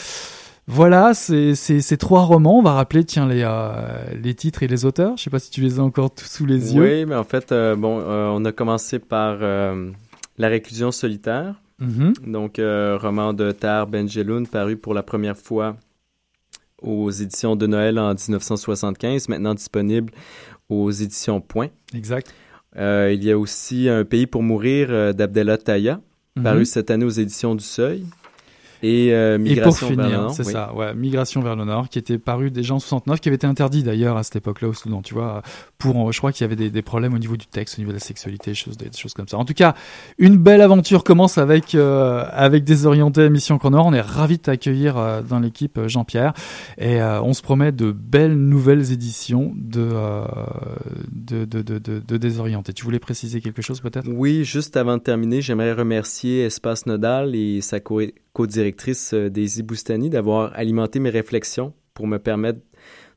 voilà, 0.67 1.13
c'est 1.13 1.54
ces 1.54 1.97
trois 1.97 2.23
romans. 2.23 2.58
On 2.58 2.63
va 2.63 2.73
rappeler, 2.73 3.04
tiens, 3.04 3.28
les, 3.28 3.43
euh, 3.43 3.71
les 4.21 4.34
titres 4.34 4.63
et 4.63 4.67
les 4.67 4.84
auteurs. 4.86 5.15
Je 5.15 5.23
sais 5.23 5.30
pas 5.30 5.38
si 5.38 5.51
tu 5.51 5.62
les 5.62 5.80
as 5.80 5.84
encore 5.84 6.13
tous 6.13 6.25
sous 6.25 6.45
les 6.45 6.73
yeux. 6.73 6.82
Oui, 6.82 7.06
mais 7.06 7.15
en 7.15 7.23
fait, 7.23 7.51
euh, 7.51 7.75
bon, 7.75 7.99
euh, 7.99 8.30
on 8.34 8.43
a 8.45 8.51
commencé 8.51 8.99
par 8.99 9.38
La 10.38 10.47
réclusion 10.49 10.91
solitaire. 10.91 11.56
Mm 11.80 11.88
-hmm. 11.89 12.32
Donc, 12.32 12.54
roman 13.01 13.34
de 13.34 13.51
Tar 13.51 13.88
Benjeloun, 13.88 14.47
paru 14.47 14.75
pour 14.78 14.93
la 14.93 15.04
première 15.04 15.38
fois 15.38 15.75
aux 16.82 17.12
éditions 17.12 17.56
de 17.56 17.67
Noël 17.67 17.99
en 17.99 18.13
1975, 18.13 19.30
maintenant 19.30 19.54
disponible 19.54 20.12
aux 20.69 20.91
éditions 20.91 21.41
Point. 21.41 21.69
Exact. 21.93 22.34
il 22.75 23.23
y 23.23 23.32
a 23.32 23.38
aussi 23.38 23.88
Un 23.89 24.04
pays 24.04 24.28
pour 24.28 24.41
mourir 24.41 25.13
d'Abdella 25.13 25.58
Taya, 25.58 25.95
mm 25.95 26.01
-hmm. 26.01 26.43
paru 26.43 26.65
cette 26.65 26.89
année 26.91 27.06
aux 27.06 27.17
éditions 27.25 27.56
du 27.56 27.63
Seuil. 27.63 28.04
Et, 28.86 29.13
euh, 29.13 29.38
Migration 29.38 29.89
et 29.89 29.95
pour 29.95 30.04
finir, 30.04 30.32
c'est 30.32 30.45
oui. 30.45 30.52
ça, 30.52 30.74
ouais, 30.74 30.93
Migration 30.93 31.41
vers 31.41 31.56
le 31.56 31.65
Nord, 31.65 31.89
qui 31.89 31.98
était 31.98 32.19
paru 32.19 32.52
déjà 32.52 32.76
en 32.76 32.80
69, 32.80 33.19
qui 33.19 33.30
avait 33.30 33.36
été 33.36 33.48
interdit 33.48 33.84
d'ailleurs 33.84 34.17
à 34.17 34.24
cette 34.24 34.36
époque-là 34.36 34.67
au 34.67 34.74
Soudan, 34.74 35.02
tu 35.02 35.13
vois, 35.13 35.41
pour, 35.78 36.12
je 36.12 36.17
crois 36.19 36.32
qu'il 36.32 36.43
y 36.43 36.45
avait 36.45 36.56
des, 36.56 36.69
des, 36.69 36.82
problèmes 36.82 37.13
au 37.13 37.17
niveau 37.17 37.36
du 37.36 37.48
texte, 37.48 37.78
au 37.78 37.82
niveau 37.82 37.91
de 37.91 37.98
la 37.98 38.04
sexualité, 38.04 38.52
des 38.52 38.56
choses, 38.56 38.78
des 38.78 38.89
choses 38.95 39.13
comme 39.13 39.28
ça. 39.28 39.38
En 39.38 39.45
tout 39.45 39.54
cas, 39.54 39.74
une 40.17 40.38
belle 40.38 40.62
aventure 40.62 41.04
commence 41.04 41.38
avec, 41.38 41.76
euh, 41.76 42.26
avec 42.32 42.63
Désorienté 42.63 43.30
Mission 43.30 43.60
Nord. 43.69 43.86
On 43.88 43.93
est 43.93 44.02
ravis 44.02 44.38
de 44.38 44.43
t'accueillir 44.43 44.98
euh, 44.98 45.21
dans 45.21 45.39
l'équipe 45.39 45.80
Jean-Pierre 45.88 46.34
et 46.78 47.02
euh, 47.02 47.21
on 47.21 47.34
se 47.34 47.41
promet 47.41 47.71
de 47.71 47.91
belles 47.91 48.38
nouvelles 48.38 48.91
éditions 48.91 49.54
de, 49.56 49.82
euh, 49.82 50.26
de, 51.12 51.45
de, 51.45 51.62
de, 51.62 51.80
de, 51.80 52.00
de 52.00 52.17
Désorienté. 52.17 52.74
Tu 52.74 52.84
voulais 52.84 53.00
préciser 53.00 53.41
quelque 53.41 53.62
chose 53.62 53.82
peut-être? 53.82 54.08
Oui, 54.08 54.43
juste 54.43 54.78
avant 54.78 54.98
de 54.98 55.02
terminer, 55.02 55.41
j'aimerais 55.41 55.74
remercier 55.74 56.43
Espace 56.45 56.86
Nodal 56.86 57.36
et 57.36 57.62
sa 57.62 57.80
co 57.80 58.02
co-directrice 58.36 59.13
Daisy 59.13 59.63
Boustani 59.63 60.10
d'avoir 60.10 60.52
alimenté 60.56 61.00
mes 61.00 61.10
réflexions 61.10 61.74
pour 61.93 62.06
me 62.06 62.19
permettre 62.19 62.60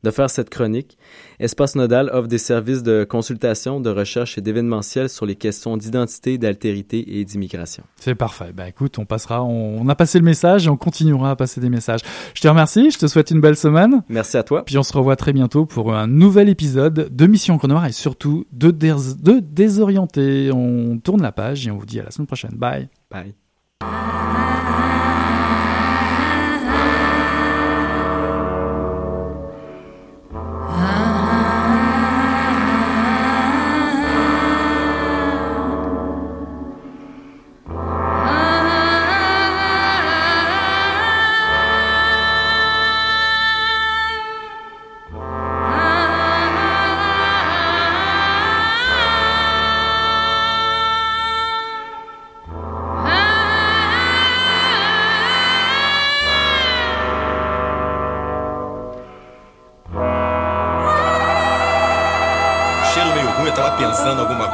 de 0.04 0.10
faire 0.12 0.30
cette 0.30 0.48
chronique. 0.48 0.96
Espace 1.40 1.74
Nodal 1.74 2.08
offre 2.12 2.28
des 2.28 2.38
services 2.38 2.84
de 2.84 3.02
consultation, 3.02 3.80
de 3.80 3.90
recherche 3.90 4.38
et 4.38 4.40
d'événementiel 4.40 5.08
sur 5.08 5.26
les 5.26 5.34
questions 5.34 5.76
d'identité, 5.76 6.38
d'altérité 6.38 7.18
et 7.18 7.24
d'immigration. 7.24 7.82
C'est 7.96 8.14
parfait. 8.14 8.52
Ben 8.54 8.66
écoute, 8.66 9.00
on 9.00 9.06
passera, 9.06 9.42
on, 9.42 9.80
on, 9.80 9.88
a 9.88 9.96
passé 9.96 10.20
le 10.20 10.24
message 10.24 10.66
et 10.66 10.70
on 10.70 10.76
continuera 10.76 11.32
à 11.32 11.36
passer 11.36 11.60
des 11.60 11.68
messages. 11.68 12.00
Je 12.34 12.40
te 12.40 12.46
remercie, 12.46 12.92
je 12.92 12.98
te 12.98 13.08
souhaite 13.08 13.32
une 13.32 13.40
belle 13.40 13.56
semaine. 13.56 14.04
Merci 14.08 14.36
à 14.36 14.44
toi. 14.44 14.64
Puis 14.64 14.78
on 14.78 14.84
se 14.84 14.92
revoit 14.96 15.16
très 15.16 15.32
bientôt 15.32 15.66
pour 15.66 15.92
un 15.92 16.06
nouvel 16.06 16.48
épisode 16.48 17.08
de 17.10 17.26
Mission 17.26 17.58
Chronoir 17.58 17.84
et 17.86 17.92
surtout 17.92 18.44
de, 18.52 18.70
dés 18.70 18.94
de 19.18 19.40
Désorienté. 19.40 20.50
On 20.52 20.98
tourne 20.98 21.22
la 21.22 21.32
page 21.32 21.66
et 21.66 21.72
on 21.72 21.76
vous 21.76 21.86
dit 21.86 21.98
à 21.98 22.04
la 22.04 22.12
semaine 22.12 22.28
prochaine. 22.28 22.54
Bye. 22.54 22.88
Bye. 23.10 23.34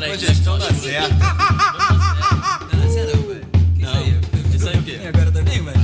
Olha 0.00 0.12
aí, 0.12 0.16
depois 0.16 0.34
gestão 0.34 0.58
dá 0.58 0.72
certo. 0.72 1.14
Não, 2.72 2.86
isso 2.86 2.96
não, 2.96 3.22
velho. 3.28 3.46
Isso 3.78 3.90
aí, 3.90 4.20
isso 4.54 4.68
aí 4.70 4.78
o 4.78 4.82
quê? 4.82 4.98
Agora 5.06 5.30
também, 5.30 5.62
velho. 5.62 5.80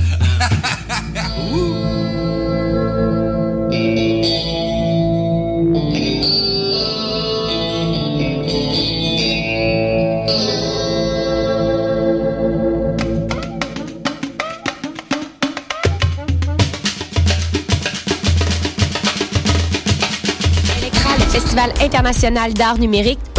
Festival 21.31 21.69
international 21.83 22.51
d'art 22.53 22.79
numérique 22.79 23.21